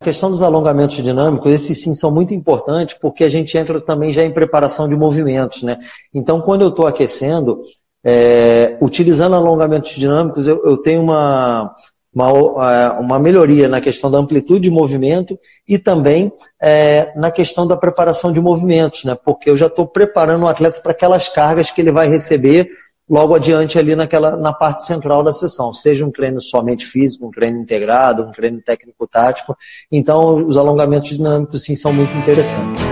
A 0.00 0.04
questão 0.04 0.30
dos 0.30 0.42
alongamentos 0.42 0.96
dinâmicos, 0.96 1.50
esses 1.50 1.82
sim 1.82 1.94
são 1.94 2.10
muito 2.10 2.34
importantes, 2.34 2.96
porque 3.00 3.24
a 3.24 3.28
gente 3.28 3.56
entra 3.56 3.80
também 3.80 4.12
já 4.12 4.22
em 4.22 4.32
preparação 4.32 4.88
de 4.88 4.94
movimentos, 4.94 5.62
né? 5.62 5.78
Então, 6.14 6.40
quando 6.40 6.62
eu 6.62 6.68
estou 6.68 6.86
aquecendo, 6.86 7.58
é, 8.04 8.76
utilizando 8.80 9.34
alongamentos 9.34 9.90
dinâmicos, 9.90 10.46
eu, 10.46 10.62
eu 10.64 10.76
tenho 10.76 11.02
uma, 11.02 11.74
uma, 12.18 12.72
é, 12.72 12.90
uma 12.98 13.18
melhoria 13.18 13.68
na 13.68 13.80
questão 13.80 14.10
da 14.10 14.18
amplitude 14.18 14.62
de 14.62 14.70
movimento 14.70 15.38
e 15.66 15.78
também 15.78 16.32
é, 16.60 17.12
na 17.16 17.30
questão 17.30 17.66
da 17.66 17.76
preparação 17.76 18.32
de 18.32 18.40
movimentos, 18.40 19.04
né? 19.04 19.16
Porque 19.24 19.48
eu 19.48 19.56
já 19.56 19.66
estou 19.66 19.86
preparando 19.86 20.44
o 20.44 20.48
atleta 20.48 20.80
para 20.80 20.92
aquelas 20.92 21.28
cargas 21.28 21.70
que 21.70 21.80
ele 21.80 21.92
vai 21.92 22.08
receber 22.08 22.68
logo 23.08 23.34
adiante 23.34 23.78
ali 23.78 23.96
naquela, 23.96 24.36
na 24.36 24.52
parte 24.52 24.84
central 24.84 25.22
da 25.22 25.32
sessão, 25.32 25.72
seja 25.72 26.04
um 26.04 26.10
treino 26.10 26.42
somente 26.42 26.84
físico, 26.84 27.26
um 27.26 27.30
treino 27.30 27.58
integrado, 27.58 28.22
um 28.22 28.32
treino 28.32 28.60
técnico-tático. 28.60 29.56
Então, 29.90 30.46
os 30.46 30.58
alongamentos 30.58 31.08
dinâmicos, 31.08 31.64
sim, 31.64 31.74
são 31.74 31.92
muito 31.92 32.14
interessantes. 32.16 32.82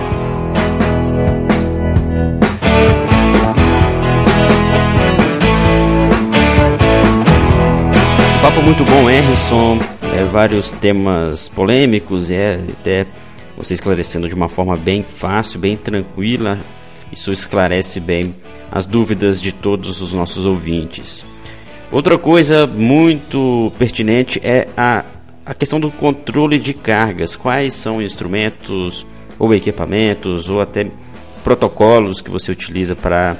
Papo 8.57 8.65
muito 8.65 8.83
bom, 8.85 9.05
Harrison. 9.05 9.77
É, 10.15 10.23
vários 10.23 10.71
temas 10.71 11.47
polêmicos, 11.47 12.31
é 12.31 12.63
até 12.79 13.05
você 13.55 13.75
esclarecendo 13.75 14.27
de 14.27 14.33
uma 14.33 14.47
forma 14.47 14.75
bem 14.75 15.03
fácil, 15.03 15.59
bem 15.59 15.77
tranquila. 15.77 16.57
Isso 17.11 17.31
esclarece 17.31 17.99
bem 17.99 18.33
as 18.71 18.87
dúvidas 18.87 19.39
de 19.39 19.51
todos 19.51 20.01
os 20.01 20.11
nossos 20.11 20.45
ouvintes. 20.45 21.23
Outra 21.91 22.17
coisa 22.17 22.65
muito 22.65 23.71
pertinente 23.77 24.39
é 24.43 24.67
a, 24.75 25.05
a 25.45 25.53
questão 25.53 25.79
do 25.79 25.91
controle 25.91 26.57
de 26.57 26.73
cargas. 26.73 27.35
Quais 27.35 27.73
são 27.75 28.01
instrumentos 28.01 29.05
ou 29.37 29.53
equipamentos 29.53 30.49
ou 30.49 30.61
até 30.61 30.87
protocolos 31.43 32.21
que 32.21 32.31
você 32.31 32.51
utiliza 32.51 32.95
para 32.95 33.37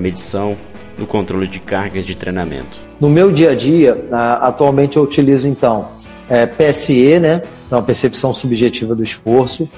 medição 0.00 0.56
no 0.98 1.06
controle 1.06 1.46
de 1.46 1.60
cargas 1.60 2.04
de 2.04 2.14
treinamento? 2.14 2.80
No 3.00 3.08
meu 3.08 3.30
dia 3.30 3.52
a 3.52 3.54
dia, 3.54 4.06
atualmente 4.10 4.96
eu 4.96 5.02
utilizo 5.02 5.46
então 5.46 5.88
é, 6.28 6.46
PSE, 6.46 7.18
né? 7.18 7.42
Então, 7.66 7.78
a 7.78 7.82
percepção 7.82 8.34
subjetiva 8.34 8.94
do 8.94 9.02
esforço. 9.02 9.68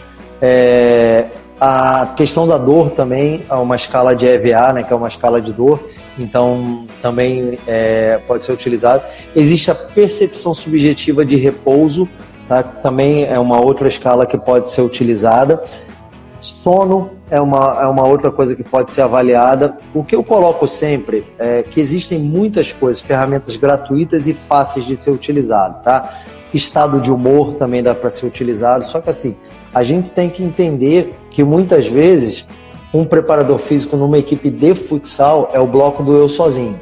É, 0.40 1.26
a 1.60 2.14
questão 2.16 2.48
da 2.48 2.56
dor 2.56 2.90
também 2.90 3.44
é 3.48 3.54
uma 3.54 3.76
escala 3.76 4.14
de 4.14 4.26
EVA, 4.26 4.72
né? 4.72 4.82
Que 4.82 4.92
é 4.92 4.96
uma 4.96 5.08
escala 5.08 5.40
de 5.40 5.52
dor. 5.52 5.88
Então, 6.18 6.86
também 7.00 7.58
é, 7.66 8.18
pode 8.26 8.44
ser 8.44 8.52
utilizado. 8.52 9.02
Existe 9.34 9.70
a 9.70 9.74
percepção 9.74 10.54
subjetiva 10.54 11.24
de 11.24 11.36
repouso, 11.36 12.08
tá? 12.48 12.62
Também 12.62 13.24
é 13.24 13.38
uma 13.38 13.60
outra 13.60 13.88
escala 13.88 14.26
que 14.26 14.38
pode 14.38 14.68
ser 14.68 14.82
utilizada. 14.82 15.62
Sono 16.40 17.10
é 17.30 17.40
uma, 17.40 17.78
é 17.80 17.86
uma 17.86 18.06
outra 18.06 18.30
coisa 18.30 18.56
que 18.56 18.62
pode 18.62 18.90
ser 18.90 19.02
avaliada. 19.02 19.78
O 19.94 20.02
que 20.02 20.14
eu 20.14 20.24
coloco 20.24 20.66
sempre 20.66 21.24
é 21.38 21.62
que 21.62 21.80
existem 21.80 22.18
muitas 22.18 22.72
coisas, 22.72 23.00
ferramentas 23.00 23.56
gratuitas 23.56 24.26
e 24.26 24.34
fáceis 24.34 24.84
de 24.84 24.96
ser 24.96 25.10
utilizado, 25.10 25.82
tá? 25.82 26.22
Estado 26.52 27.00
de 27.00 27.12
humor 27.12 27.54
também 27.54 27.82
dá 27.82 27.94
para 27.94 28.10
ser 28.10 28.26
utilizado, 28.26 28.84
só 28.84 29.00
que 29.00 29.10
assim, 29.10 29.36
a 29.72 29.82
gente 29.82 30.10
tem 30.10 30.28
que 30.28 30.42
entender 30.42 31.14
que 31.30 31.44
muitas 31.44 31.86
vezes 31.86 32.46
um 32.92 33.04
preparador 33.04 33.58
físico 33.58 33.96
numa 33.96 34.18
equipe 34.18 34.50
de 34.50 34.74
futsal 34.74 35.50
é 35.52 35.60
o 35.60 35.66
bloco 35.66 36.02
do 36.02 36.16
eu 36.16 36.28
sozinho. 36.28 36.80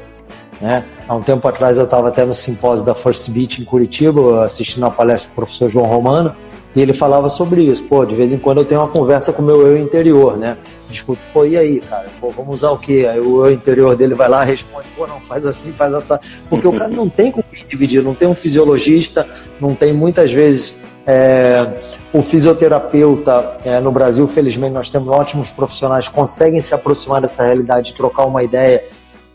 Né? 0.60 0.84
Há 1.06 1.14
um 1.14 1.22
tempo 1.22 1.46
atrás 1.46 1.78
eu 1.78 1.84
estava 1.84 2.08
até 2.08 2.24
no 2.24 2.34
simpósio 2.34 2.84
da 2.84 2.94
First 2.94 3.30
Beat 3.30 3.58
em 3.58 3.64
Curitiba, 3.64 4.42
assistindo 4.42 4.86
a 4.86 4.90
palestra 4.90 5.30
do 5.30 5.34
professor 5.34 5.68
João 5.68 5.86
Romano, 5.86 6.34
e 6.78 6.80
ele 6.80 6.92
falava 6.92 7.28
sobre 7.28 7.64
isso. 7.64 7.82
Pô, 7.82 8.04
de 8.04 8.14
vez 8.14 8.32
em 8.32 8.38
quando 8.38 8.58
eu 8.58 8.64
tenho 8.64 8.80
uma 8.80 8.86
conversa 8.86 9.32
com 9.32 9.42
o 9.42 9.44
meu 9.44 9.66
eu 9.66 9.76
interior, 9.76 10.36
né? 10.36 10.56
Discuto, 10.88 11.20
pô, 11.34 11.44
e 11.44 11.56
aí, 11.56 11.80
cara? 11.80 12.06
Pô, 12.20 12.30
vamos 12.30 12.54
usar 12.54 12.70
o 12.70 12.78
quê? 12.78 13.04
Aí 13.10 13.18
o 13.18 13.44
eu 13.44 13.52
interior 13.52 13.96
dele 13.96 14.14
vai 14.14 14.28
lá 14.28 14.44
responde, 14.44 14.86
pô, 14.96 15.04
não, 15.04 15.18
faz 15.20 15.44
assim, 15.44 15.72
faz 15.72 15.92
essa. 15.92 16.20
Porque 16.48 16.68
o 16.68 16.72
cara 16.72 16.86
não 16.86 17.08
tem 17.08 17.32
como 17.32 17.44
dividir, 17.68 18.00
não 18.00 18.14
tem 18.14 18.28
um 18.28 18.34
fisiologista, 18.34 19.26
não 19.60 19.74
tem 19.74 19.92
muitas 19.92 20.30
vezes. 20.30 20.78
É, 21.04 21.66
o 22.12 22.22
fisioterapeuta 22.22 23.56
é, 23.64 23.80
no 23.80 23.90
Brasil, 23.90 24.28
felizmente, 24.28 24.72
nós 24.72 24.88
temos 24.88 25.08
ótimos 25.08 25.50
profissionais 25.50 26.06
conseguem 26.06 26.60
se 26.60 26.76
aproximar 26.76 27.20
dessa 27.20 27.44
realidade, 27.44 27.92
trocar 27.92 28.24
uma 28.24 28.44
ideia 28.44 28.84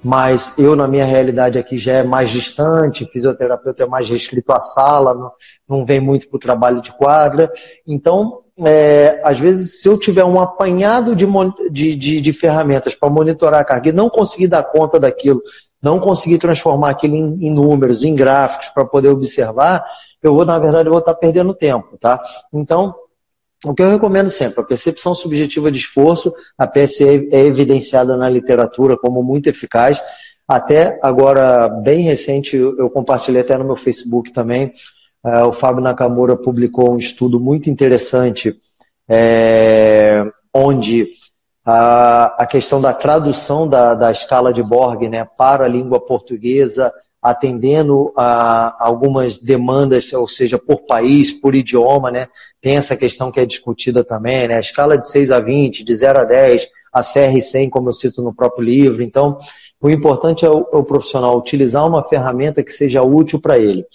mas 0.03 0.57
eu, 0.59 0.75
na 0.75 0.87
minha 0.87 1.05
realidade 1.05 1.57
aqui, 1.57 1.77
já 1.77 1.93
é 1.93 2.03
mais 2.03 2.29
distante, 2.29 3.07
fisioterapeuta 3.11 3.83
é 3.83 3.85
mais 3.85 4.09
restrito 4.09 4.51
à 4.51 4.59
sala, 4.59 5.13
não, 5.13 5.31
não 5.67 5.85
vem 5.85 5.99
muito 5.99 6.27
para 6.27 6.37
o 6.37 6.39
trabalho 6.39 6.81
de 6.81 6.91
quadra. 6.91 7.51
Então, 7.87 8.41
é, 8.59 9.21
às 9.23 9.39
vezes, 9.39 9.81
se 9.81 9.87
eu 9.87 9.97
tiver 9.97 10.25
um 10.25 10.39
apanhado 10.39 11.15
de, 11.15 11.25
de, 11.71 11.95
de, 11.95 12.21
de 12.21 12.33
ferramentas 12.33 12.95
para 12.95 13.09
monitorar 13.09 13.61
a 13.61 13.65
carga 13.65 13.89
e 13.89 13.93
não 13.93 14.09
conseguir 14.09 14.47
dar 14.47 14.63
conta 14.63 14.99
daquilo, 14.99 15.41
não 15.81 15.99
conseguir 15.99 16.37
transformar 16.37 16.89
aquilo 16.89 17.15
em, 17.15 17.47
em 17.47 17.51
números, 17.51 18.03
em 18.03 18.13
gráficos, 18.13 18.69
para 18.69 18.85
poder 18.85 19.09
observar, 19.09 19.83
eu 20.21 20.33
vou, 20.33 20.45
na 20.45 20.57
verdade, 20.59 20.87
eu 20.87 20.91
vou 20.91 20.99
estar 20.99 21.13
perdendo 21.15 21.53
tempo, 21.53 21.97
tá? 21.97 22.21
Então, 22.53 22.93
o 23.65 23.73
que 23.73 23.81
eu 23.81 23.89
recomendo 23.89 24.29
sempre, 24.29 24.59
a 24.61 24.65
percepção 24.65 25.15
subjetiva 25.15 25.71
de 25.71 25.77
esforço, 25.77 26.33
a 26.57 26.67
PSE 26.67 27.29
é 27.31 27.39
evidenciada 27.39 28.17
na 28.17 28.29
literatura 28.29 28.97
como 28.97 29.23
muito 29.23 29.47
eficaz. 29.47 30.01
Até 30.47 30.99
agora, 31.01 31.69
bem 31.69 32.01
recente, 32.01 32.57
eu 32.57 32.89
compartilhei 32.89 33.41
até 33.41 33.57
no 33.57 33.63
meu 33.63 33.75
Facebook 33.75 34.33
também, 34.33 34.73
uh, 35.23 35.47
o 35.47 35.53
Fábio 35.53 35.81
Nakamura 35.81 36.35
publicou 36.35 36.91
um 36.91 36.97
estudo 36.97 37.39
muito 37.39 37.69
interessante, 37.69 38.53
é, 39.09 40.25
onde 40.53 41.09
a, 41.65 42.43
a 42.43 42.45
questão 42.45 42.81
da 42.81 42.93
tradução 42.93 43.67
da, 43.67 43.93
da 43.93 44.11
escala 44.11 44.53
de 44.53 44.61
Borg 44.61 45.07
né, 45.07 45.25
para 45.37 45.65
a 45.65 45.67
língua 45.67 45.99
portuguesa 45.99 46.93
atendendo 47.23 48.11
a 48.17 48.75
algumas 48.85 49.37
demandas, 49.37 50.11
ou 50.11 50.27
seja, 50.27 50.59
por 50.59 50.81
país, 50.81 51.31
por 51.31 51.55
idioma, 51.55 52.11
né? 52.11 52.27
Tem 52.59 52.75
essa 52.75 52.97
questão 52.97 53.31
que 53.31 53.39
é 53.39 53.45
discutida 53.45 54.03
também, 54.03 54.49
né? 54.49 54.55
A 54.55 54.59
escala 54.59 54.97
de 54.97 55.09
6 55.09 55.31
a 55.31 55.39
20, 55.39 55.85
de 55.85 55.95
0 55.95 56.19
a 56.19 56.23
10, 56.25 56.67
a 56.91 56.99
CR100, 56.99 57.69
como 57.69 57.87
eu 57.87 57.93
cito 57.93 58.21
no 58.21 58.35
próprio 58.35 58.65
livro. 58.65 59.01
Então, 59.01 59.37
o 59.79 59.89
importante 59.89 60.45
é 60.45 60.49
o, 60.49 60.67
é 60.73 60.75
o 60.75 60.83
profissional 60.83 61.37
utilizar 61.37 61.87
uma 61.87 62.03
ferramenta 62.03 62.61
que 62.61 62.71
seja 62.71 63.01
útil 63.01 63.39
para 63.39 63.57
ele. 63.57 63.85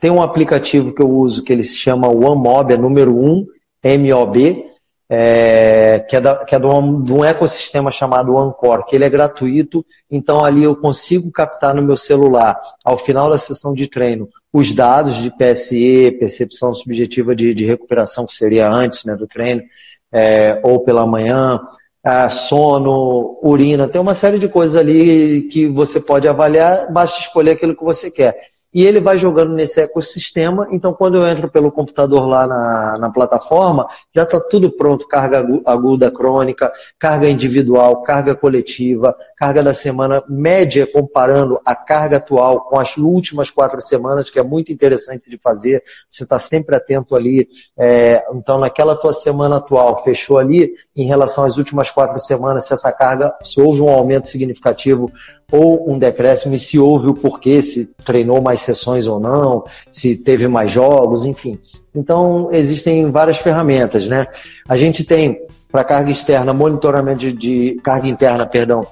Tem 0.00 0.10
um 0.10 0.20
aplicativo 0.20 0.92
que 0.92 1.00
eu 1.00 1.08
uso 1.08 1.44
que 1.44 1.52
ele 1.52 1.62
se 1.62 1.76
chama 1.76 2.08
OneMob, 2.08 2.72
é 2.72 2.76
número 2.76 3.16
1, 3.16 3.46
MOB, 3.84 4.64
é, 5.08 6.04
que 6.08 6.16
é, 6.16 6.20
da, 6.20 6.44
que 6.44 6.54
é 6.54 6.58
de, 6.58 6.66
um, 6.66 7.02
de, 7.02 7.12
um, 7.12 7.24
ecossistema 7.24 7.90
chamado 7.90 8.38
Anchor, 8.38 8.84
que 8.84 8.96
ele 8.96 9.04
é 9.04 9.10
gratuito, 9.10 9.84
então 10.10 10.44
ali 10.44 10.62
eu 10.64 10.74
consigo 10.74 11.30
captar 11.30 11.74
no 11.74 11.82
meu 11.82 11.96
celular, 11.96 12.58
ao 12.84 12.96
final 12.96 13.28
da 13.28 13.36
sessão 13.36 13.74
de 13.74 13.88
treino, 13.88 14.28
os 14.52 14.72
dados 14.74 15.16
de 15.16 15.30
PSE, 15.30 16.16
percepção 16.18 16.72
subjetiva 16.72 17.36
de, 17.36 17.52
de 17.52 17.66
recuperação, 17.66 18.26
que 18.26 18.32
seria 18.32 18.70
antes 18.70 19.04
né, 19.04 19.14
do 19.14 19.26
treino, 19.26 19.62
é, 20.10 20.60
ou 20.62 20.80
pela 20.80 21.06
manhã, 21.06 21.60
é, 22.04 22.28
sono, 22.30 23.38
urina, 23.42 23.88
tem 23.88 24.00
uma 24.00 24.14
série 24.14 24.38
de 24.38 24.48
coisas 24.48 24.76
ali 24.76 25.42
que 25.42 25.68
você 25.68 26.00
pode 26.00 26.26
avaliar, 26.26 26.90
basta 26.92 27.20
escolher 27.20 27.52
aquilo 27.52 27.76
que 27.76 27.84
você 27.84 28.10
quer. 28.10 28.51
E 28.72 28.84
ele 28.84 29.00
vai 29.00 29.18
jogando 29.18 29.52
nesse 29.52 29.80
ecossistema. 29.80 30.66
Então, 30.70 30.94
quando 30.94 31.16
eu 31.16 31.26
entro 31.26 31.50
pelo 31.50 31.70
computador 31.70 32.26
lá 32.26 32.46
na, 32.46 32.98
na 32.98 33.10
plataforma, 33.10 33.86
já 34.14 34.22
está 34.22 34.40
tudo 34.40 34.70
pronto: 34.70 35.06
carga 35.06 35.46
aguda 35.66 36.10
crônica, 36.10 36.72
carga 36.98 37.28
individual, 37.28 38.02
carga 38.02 38.34
coletiva, 38.34 39.14
carga 39.36 39.62
da 39.62 39.74
semana 39.74 40.22
média, 40.28 40.86
comparando 40.90 41.60
a 41.64 41.74
carga 41.74 42.16
atual 42.16 42.62
com 42.62 42.78
as 42.78 42.96
últimas 42.96 43.50
quatro 43.50 43.80
semanas, 43.80 44.30
que 44.30 44.38
é 44.38 44.42
muito 44.42 44.72
interessante 44.72 45.28
de 45.28 45.38
fazer. 45.38 45.82
Você 46.08 46.22
está 46.22 46.38
sempre 46.38 46.76
atento 46.76 47.14
ali. 47.14 47.48
É, 47.78 48.24
então, 48.34 48.58
naquela 48.58 48.96
tua 48.96 49.12
semana 49.12 49.56
atual, 49.56 50.02
fechou 50.02 50.38
ali, 50.38 50.72
em 50.96 51.06
relação 51.06 51.44
às 51.44 51.58
últimas 51.58 51.90
quatro 51.90 52.18
semanas, 52.20 52.66
se 52.66 52.72
essa 52.72 52.92
carga, 52.92 53.34
se 53.42 53.60
houve 53.60 53.80
um 53.80 53.90
aumento 53.90 54.28
significativo 54.28 55.10
ou 55.50 55.90
um 55.90 55.98
decréscimo, 55.98 56.54
e 56.54 56.58
se 56.58 56.78
houve 56.78 57.08
o 57.08 57.14
porquê, 57.14 57.60
se 57.60 57.86
treinou 58.04 58.40
mais 58.40 58.60
sessões 58.60 59.06
ou 59.06 59.20
não, 59.20 59.64
se 59.90 60.16
teve 60.16 60.48
mais 60.48 60.70
jogos, 60.70 61.26
enfim. 61.26 61.58
Então, 61.94 62.48
existem 62.50 63.10
várias 63.10 63.36
ferramentas, 63.36 64.08
né? 64.08 64.26
A 64.68 64.76
gente 64.76 65.04
tem, 65.04 65.42
para 65.70 65.84
carga 65.84 66.10
externa, 66.10 66.52
monitoramento 66.52 67.18
de, 67.18 67.32
de, 67.32 67.74
carga 67.82 68.08
interna, 68.08 68.46
perdão, 68.46 68.86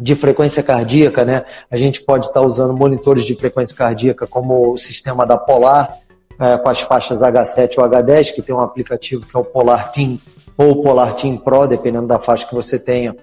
de 0.00 0.14
frequência 0.14 0.62
cardíaca, 0.62 1.24
né? 1.24 1.44
A 1.70 1.76
gente 1.76 2.02
pode 2.02 2.26
estar 2.26 2.40
usando 2.40 2.72
monitores 2.74 3.24
de 3.24 3.34
frequência 3.34 3.76
cardíaca 3.76 4.26
como 4.26 4.72
o 4.72 4.76
sistema 4.78 5.26
da 5.26 5.36
Polar, 5.36 5.94
é, 6.40 6.56
com 6.56 6.68
as 6.68 6.80
faixas 6.80 7.20
H7 7.20 7.74
ou 7.78 7.84
H10, 7.84 8.34
que 8.34 8.42
tem 8.42 8.54
um 8.54 8.60
aplicativo 8.60 9.26
que 9.26 9.36
é 9.36 9.38
o 9.38 9.44
Polar 9.44 9.92
Team 9.92 10.18
ou 10.56 10.70
o 10.70 10.82
Polar 10.82 11.14
Team 11.14 11.36
Pro, 11.36 11.66
dependendo 11.66 12.06
da 12.06 12.18
faixa 12.18 12.46
que 12.46 12.54
você 12.54 12.78
tenha 12.78 13.14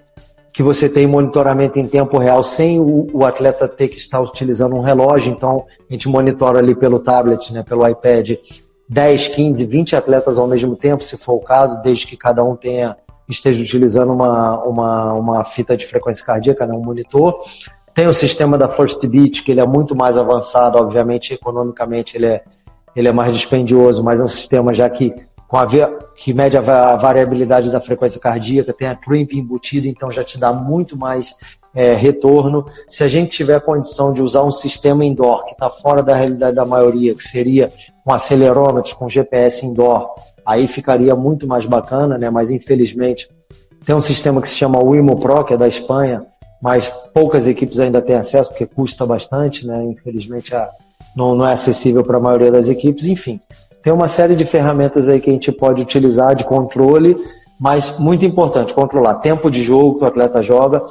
que 0.52 0.62
você 0.62 0.88
tem 0.88 1.06
monitoramento 1.06 1.78
em 1.78 1.86
tempo 1.86 2.18
real 2.18 2.42
sem 2.42 2.80
o, 2.80 3.06
o, 3.12 3.24
atleta 3.24 3.68
ter 3.68 3.88
que 3.88 3.98
estar 3.98 4.20
utilizando 4.20 4.74
um 4.74 4.80
relógio. 4.80 5.32
Então, 5.32 5.66
a 5.88 5.92
gente 5.92 6.08
monitora 6.08 6.58
ali 6.58 6.74
pelo 6.74 6.98
tablet, 6.98 7.52
né, 7.52 7.62
pelo 7.62 7.86
iPad, 7.86 8.32
10, 8.88 9.28
15, 9.28 9.64
20 9.66 9.96
atletas 9.96 10.38
ao 10.38 10.48
mesmo 10.48 10.74
tempo, 10.74 11.04
se 11.04 11.16
for 11.16 11.34
o 11.34 11.40
caso, 11.40 11.80
desde 11.82 12.06
que 12.06 12.16
cada 12.16 12.42
um 12.42 12.56
tenha 12.56 12.96
esteja 13.28 13.62
utilizando 13.62 14.12
uma, 14.12 14.60
uma, 14.64 15.12
uma 15.14 15.44
fita 15.44 15.76
de 15.76 15.86
frequência 15.86 16.24
cardíaca, 16.24 16.66
né, 16.66 16.74
um 16.74 16.82
monitor. 16.82 17.38
Tem 17.94 18.08
o 18.08 18.12
sistema 18.12 18.58
da 18.58 18.68
First 18.68 19.06
Beat, 19.06 19.44
que 19.44 19.52
ele 19.52 19.60
é 19.60 19.66
muito 19.66 19.94
mais 19.94 20.18
avançado, 20.18 20.78
obviamente, 20.78 21.34
economicamente 21.34 22.16
ele 22.16 22.26
é, 22.26 22.42
ele 22.94 23.06
é 23.06 23.12
mais 23.12 23.32
dispendioso, 23.32 24.02
mas 24.02 24.20
é 24.20 24.24
um 24.24 24.28
sistema 24.28 24.74
já 24.74 24.90
que 24.90 25.14
com 25.50 25.56
a 25.56 25.66
que 26.14 26.32
mede 26.32 26.56
a 26.56 26.60
variabilidade 26.60 27.72
da 27.72 27.80
frequência 27.80 28.20
cardíaca, 28.20 28.72
tem 28.72 28.86
a 28.86 28.94
crimp 28.94 29.32
embutido, 29.32 29.88
então 29.88 30.08
já 30.08 30.22
te 30.22 30.38
dá 30.38 30.52
muito 30.52 30.96
mais 30.96 31.34
é, 31.74 31.92
retorno. 31.92 32.64
Se 32.86 33.02
a 33.02 33.08
gente 33.08 33.32
tiver 33.32 33.56
a 33.56 33.60
condição 33.60 34.12
de 34.12 34.22
usar 34.22 34.44
um 34.44 34.52
sistema 34.52 35.04
indoor 35.04 35.44
que 35.46 35.50
está 35.50 35.68
fora 35.68 36.04
da 36.04 36.14
realidade 36.14 36.54
da 36.54 36.64
maioria, 36.64 37.16
que 37.16 37.22
seria 37.24 37.68
com 38.04 38.12
acelerômetros, 38.12 38.94
com 38.94 39.08
GPS 39.08 39.66
indoor, 39.66 40.14
aí 40.46 40.68
ficaria 40.68 41.16
muito 41.16 41.48
mais 41.48 41.66
bacana, 41.66 42.16
né? 42.16 42.30
Mas 42.30 42.52
infelizmente 42.52 43.28
tem 43.84 43.92
um 43.92 44.00
sistema 44.00 44.40
que 44.40 44.48
se 44.48 44.54
chama 44.54 44.80
Wimo 44.80 45.18
Pro, 45.18 45.44
que 45.44 45.54
é 45.54 45.56
da 45.56 45.66
Espanha, 45.66 46.24
mas 46.62 46.86
poucas 47.12 47.48
equipes 47.48 47.80
ainda 47.80 48.00
têm 48.00 48.14
acesso 48.14 48.50
porque 48.50 48.66
custa 48.66 49.04
bastante, 49.04 49.66
né? 49.66 49.82
Infelizmente 49.82 50.54
a, 50.54 50.68
não, 51.16 51.34
não 51.34 51.44
é 51.44 51.54
acessível 51.54 52.04
para 52.04 52.18
a 52.18 52.20
maioria 52.20 52.52
das 52.52 52.68
equipes. 52.68 53.08
Enfim, 53.08 53.40
tem 53.82 53.92
uma 53.92 54.08
série 54.08 54.36
de 54.36 54.44
ferramentas 54.44 55.08
aí 55.08 55.20
que 55.20 55.30
a 55.30 55.32
gente 55.32 55.50
pode 55.50 55.80
utilizar 55.80 56.34
de 56.34 56.44
controle, 56.44 57.16
mas 57.58 57.98
muito 57.98 58.24
importante, 58.24 58.74
controlar 58.74 59.16
tempo 59.16 59.50
de 59.50 59.62
jogo 59.62 59.98
que 59.98 60.04
o 60.04 60.06
atleta 60.06 60.42
joga, 60.42 60.82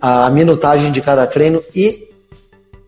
a, 0.00 0.26
a 0.26 0.30
minutagem 0.30 0.92
de 0.92 1.00
cada 1.00 1.26
treino 1.26 1.62
e 1.74 2.08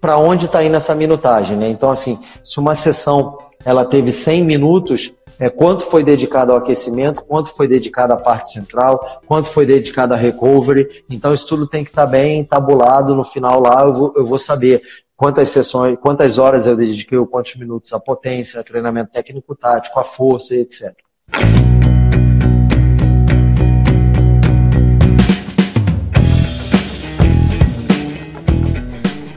para 0.00 0.16
onde 0.16 0.46
está 0.46 0.64
indo 0.64 0.76
essa 0.76 0.94
minutagem, 0.94 1.56
né? 1.56 1.68
Então, 1.68 1.90
assim, 1.90 2.18
se 2.42 2.58
uma 2.58 2.74
sessão 2.74 3.38
ela 3.64 3.84
teve 3.84 4.10
100 4.10 4.44
minutos, 4.44 5.12
é, 5.38 5.50
quanto 5.50 5.84
foi 5.84 6.02
dedicado 6.02 6.52
ao 6.52 6.58
aquecimento, 6.58 7.24
quanto 7.24 7.50
foi 7.50 7.68
dedicado 7.68 8.12
à 8.12 8.16
parte 8.16 8.52
central, 8.52 9.20
quanto 9.26 9.48
foi 9.48 9.66
dedicado 9.66 10.14
à 10.14 10.16
recovery. 10.16 11.04
Então, 11.08 11.32
isso 11.32 11.46
tudo 11.46 11.66
tem 11.66 11.84
que 11.84 11.90
estar 11.90 12.06
tá 12.06 12.10
bem 12.10 12.44
tabulado 12.44 13.14
no 13.14 13.24
final 13.24 13.60
lá. 13.60 13.82
Eu 13.82 13.94
vou, 13.94 14.12
eu 14.16 14.26
vou 14.26 14.38
saber 14.38 14.82
quantas 15.20 15.50
sessões, 15.50 15.98
quantas 16.00 16.38
horas 16.38 16.66
eu 16.66 16.74
dediquei, 16.74 17.18
quantos 17.26 17.54
minutos 17.56 17.92
à 17.92 18.00
potência, 18.00 18.64
treinamento 18.64 19.12
técnico-tático, 19.12 20.00
à 20.00 20.02
força 20.02 20.54
etc. 20.54 20.94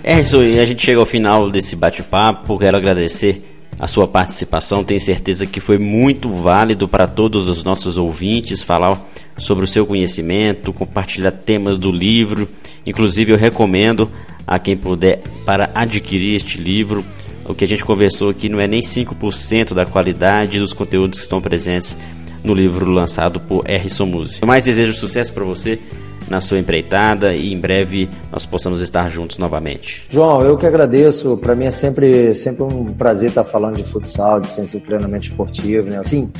É 0.01 0.21
isso 0.21 0.39
aí, 0.39 0.57
a 0.57 0.65
gente 0.65 0.85
chega 0.85 1.01
ao 1.01 1.05
final 1.05 1.51
desse 1.51 1.75
bate-papo. 1.75 2.57
Quero 2.57 2.77
agradecer 2.77 3.43
a 3.77 3.85
sua 3.85 4.07
participação. 4.07 4.85
Tenho 4.85 5.01
certeza 5.01 5.45
que 5.45 5.59
foi 5.59 5.77
muito 5.77 6.29
válido 6.29 6.87
para 6.87 7.07
todos 7.07 7.49
os 7.49 7.61
nossos 7.65 7.97
ouvintes 7.97 8.63
falar 8.63 9.01
sobre 9.37 9.65
o 9.65 9.67
seu 9.67 9.85
conhecimento, 9.85 10.71
compartilhar 10.71 11.31
temas 11.31 11.77
do 11.77 11.91
livro. 11.91 12.47
Inclusive, 12.85 13.33
eu 13.33 13.37
recomendo 13.37 14.09
a 14.45 14.59
quem 14.59 14.75
puder 14.77 15.21
para 15.45 15.69
adquirir 15.73 16.35
este 16.35 16.57
livro. 16.57 17.03
O 17.45 17.53
que 17.53 17.65
a 17.65 17.67
gente 17.67 17.83
conversou 17.83 18.29
aqui 18.29 18.47
não 18.47 18.59
é 18.59 18.67
nem 18.67 18.79
5% 18.79 19.73
da 19.73 19.85
qualidade 19.85 20.59
dos 20.59 20.73
conteúdos 20.73 21.19
que 21.19 21.23
estão 21.23 21.41
presentes 21.41 21.95
no 22.43 22.53
livro 22.53 22.89
lançado 22.89 23.39
por 23.39 23.65
Harrison 23.65 24.05
Muse. 24.05 24.39
Eu 24.41 24.47
mais 24.47 24.63
desejo 24.63 24.93
sucesso 24.93 25.33
para 25.33 25.43
você 25.43 25.79
na 26.29 26.41
sua 26.41 26.57
empreitada 26.57 27.35
e 27.35 27.53
em 27.53 27.59
breve 27.59 28.09
nós 28.31 28.45
possamos 28.45 28.81
estar 28.81 29.09
juntos 29.09 29.37
novamente. 29.37 30.03
João, 30.09 30.41
eu 30.41 30.57
que 30.57 30.65
agradeço. 30.65 31.37
Para 31.37 31.55
mim 31.55 31.65
é 31.65 31.71
sempre, 31.71 32.33
sempre 32.33 32.63
um 32.63 32.93
prazer 32.93 33.29
estar 33.29 33.43
falando 33.43 33.75
de 33.75 33.83
futsal, 33.83 34.39
de 34.39 34.49
ciência 34.49 34.79
do 34.79 34.85
treinamento 34.85 35.25
esportivo. 35.25 35.89
Né? 35.89 35.97
Assim, 35.97 36.31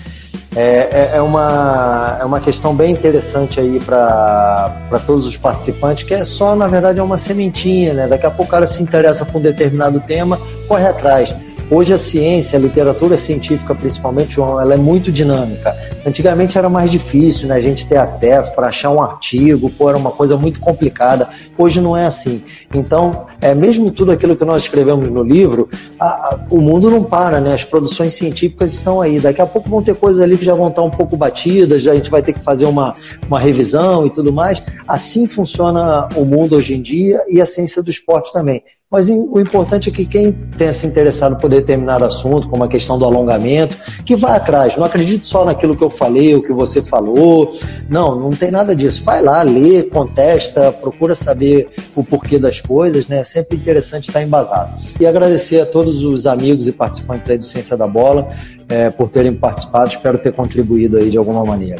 é, 0.55 0.61
é, 0.61 1.11
é, 1.15 1.21
uma, 1.21 2.17
é 2.19 2.25
uma 2.25 2.39
questão 2.39 2.75
bem 2.75 2.91
interessante 2.91 3.59
aí 3.59 3.79
para 3.79 4.99
todos 5.05 5.25
os 5.25 5.37
participantes, 5.37 6.03
que 6.03 6.13
é 6.13 6.23
só, 6.23 6.55
na 6.55 6.67
verdade, 6.67 6.99
é 6.99 7.03
uma 7.03 7.17
sementinha, 7.17 7.93
né? 7.93 8.07
Daqui 8.07 8.25
a 8.25 8.29
pouco 8.29 8.43
o 8.43 8.51
cara 8.51 8.65
se 8.65 8.81
interessa 8.81 9.25
por 9.25 9.39
um 9.39 9.41
determinado 9.41 9.99
tema, 10.01 10.39
corre 10.67 10.87
atrás. 10.87 11.35
Hoje 11.71 11.93
a 11.93 11.97
ciência, 11.97 12.60
a 12.60 12.62
literatura 12.62 13.17
científica 13.17 13.73
principalmente, 13.73 14.34
João, 14.34 14.60
ela 14.60 14.73
é 14.73 14.78
muito 14.78 15.12
dinâmica. 15.12 15.76
Antigamente 16.06 16.58
era 16.58 16.69
mais 16.69 16.91
difícil 16.91 17.47
né, 17.47 17.56
a 17.56 17.62
gente 17.62 17.88
ter 17.88 17.97
acesso 17.97 18.54
para 18.54 18.67
achar 18.67 18.91
um 18.91 19.02
artigo, 19.02 19.69
pô, 19.69 19.89
era 19.89 19.97
uma 19.97 20.12
coisa 20.12 20.38
muito 20.38 20.60
complicada. 20.60 21.30
Hoje 21.58 21.80
não 21.80 21.95
é 21.95 22.06
assim. 22.06 22.43
Então, 22.73 23.28
é, 23.41 23.56
mesmo 23.56 23.91
tudo 23.91 24.12
aquilo 24.12 24.36
que 24.36 24.45
nós 24.45 24.63
escrevemos 24.63 25.10
no 25.10 25.23
livro, 25.23 25.69
a, 25.99 26.06
a, 26.06 26.39
o 26.49 26.60
mundo 26.60 26.89
não 26.89 27.04
para, 27.04 27.39
né? 27.39 27.54
As 27.54 27.63
produções 27.63 28.13
científicas 28.13 28.73
estão 28.73 29.02
aí. 29.02 29.19
Daqui 29.19 29.41
a 29.41 29.45
pouco 29.45 29.69
vão 29.69 29.82
ter 29.82 29.95
coisas 29.95 30.21
ali 30.21 30.38
que 30.38 30.45
já 30.45 30.54
vão 30.54 30.67
estar 30.67 30.84
um 30.84 30.91
pouco 30.91 31.15
batidas, 31.15 31.88
a 31.88 31.95
gente 31.95 32.12
vai 32.12 32.21
ter 32.21 32.34
que 32.34 32.41
fazer 32.41 32.65
uma, 32.65 32.95
uma 33.28 33.39
revisão 33.39 34.06
e 34.06 34.10
tudo 34.10 34.34
mais. 34.34 34.62
Assim 34.88 35.28
funciona 35.28 36.10
o 36.15 36.26
mundo 36.26 36.56
hoje 36.56 36.76
em 36.76 36.82
dia 36.82 37.23
e 37.30 37.39
a 37.39 37.45
ciência 37.45 37.82
do 37.82 37.89
esporte 37.89 38.34
também. 38.34 38.62
Mas 38.93 39.10
o 39.10 39.39
importante 39.39 39.89
é 39.89 39.91
que 39.91 40.06
quem 40.06 40.32
tenha 40.56 40.71
se 40.71 40.86
interessado 40.86 41.36
por 41.38 41.49
determinado 41.49 42.06
assunto, 42.06 42.47
como 42.47 42.63
a 42.63 42.67
questão 42.67 42.95
do 42.99 43.03
alongamento, 43.06 43.75
que 44.06 44.15
vá 44.15 44.36
atrás. 44.36 44.77
Não 44.77 44.86
acredite 44.86 45.25
só 45.25 45.43
naquilo 45.43 45.75
que 45.75 45.84
eu 45.84 45.89
falei, 45.89 46.36
o 46.36 46.43
que 46.43 46.53
você 46.53 46.79
falou. 46.79 47.51
Não, 47.89 48.15
não 48.19 48.29
tem 48.29 48.51
nada 48.51 48.75
disso. 48.75 49.03
Vai 49.03 49.19
lá, 49.23 49.41
lê, 49.41 49.82
contesta, 49.82 50.71
procura 50.71 51.15
saber 51.15 51.71
o 51.95 52.03
porquê 52.03 52.38
das 52.38 52.62
coisas, 52.62 53.08
né? 53.08 53.21
É 53.21 53.23
sempre 53.23 53.58
interessante 53.58 54.10
estar 54.10 54.21
embasado. 54.21 54.77
E 54.99 55.08
agradecer 55.08 55.60
a 55.60 55.65
todos 55.65 56.03
os 56.03 56.27
amigos 56.27 56.67
e 56.67 56.71
participantes 56.71 57.27
aí 57.32 57.39
do 57.39 57.45
Ciência 57.45 57.75
da 57.75 57.88
Bola 57.88 58.32
é, 58.69 58.91
por 58.91 59.10
terem 59.10 59.34
participado. 59.34 59.89
Espero 59.89 60.19
ter 60.19 60.34
contribuído 60.34 60.97
aí 60.97 61.10
de 61.10 61.17
alguma 61.17 61.43
maneira. 61.43 61.79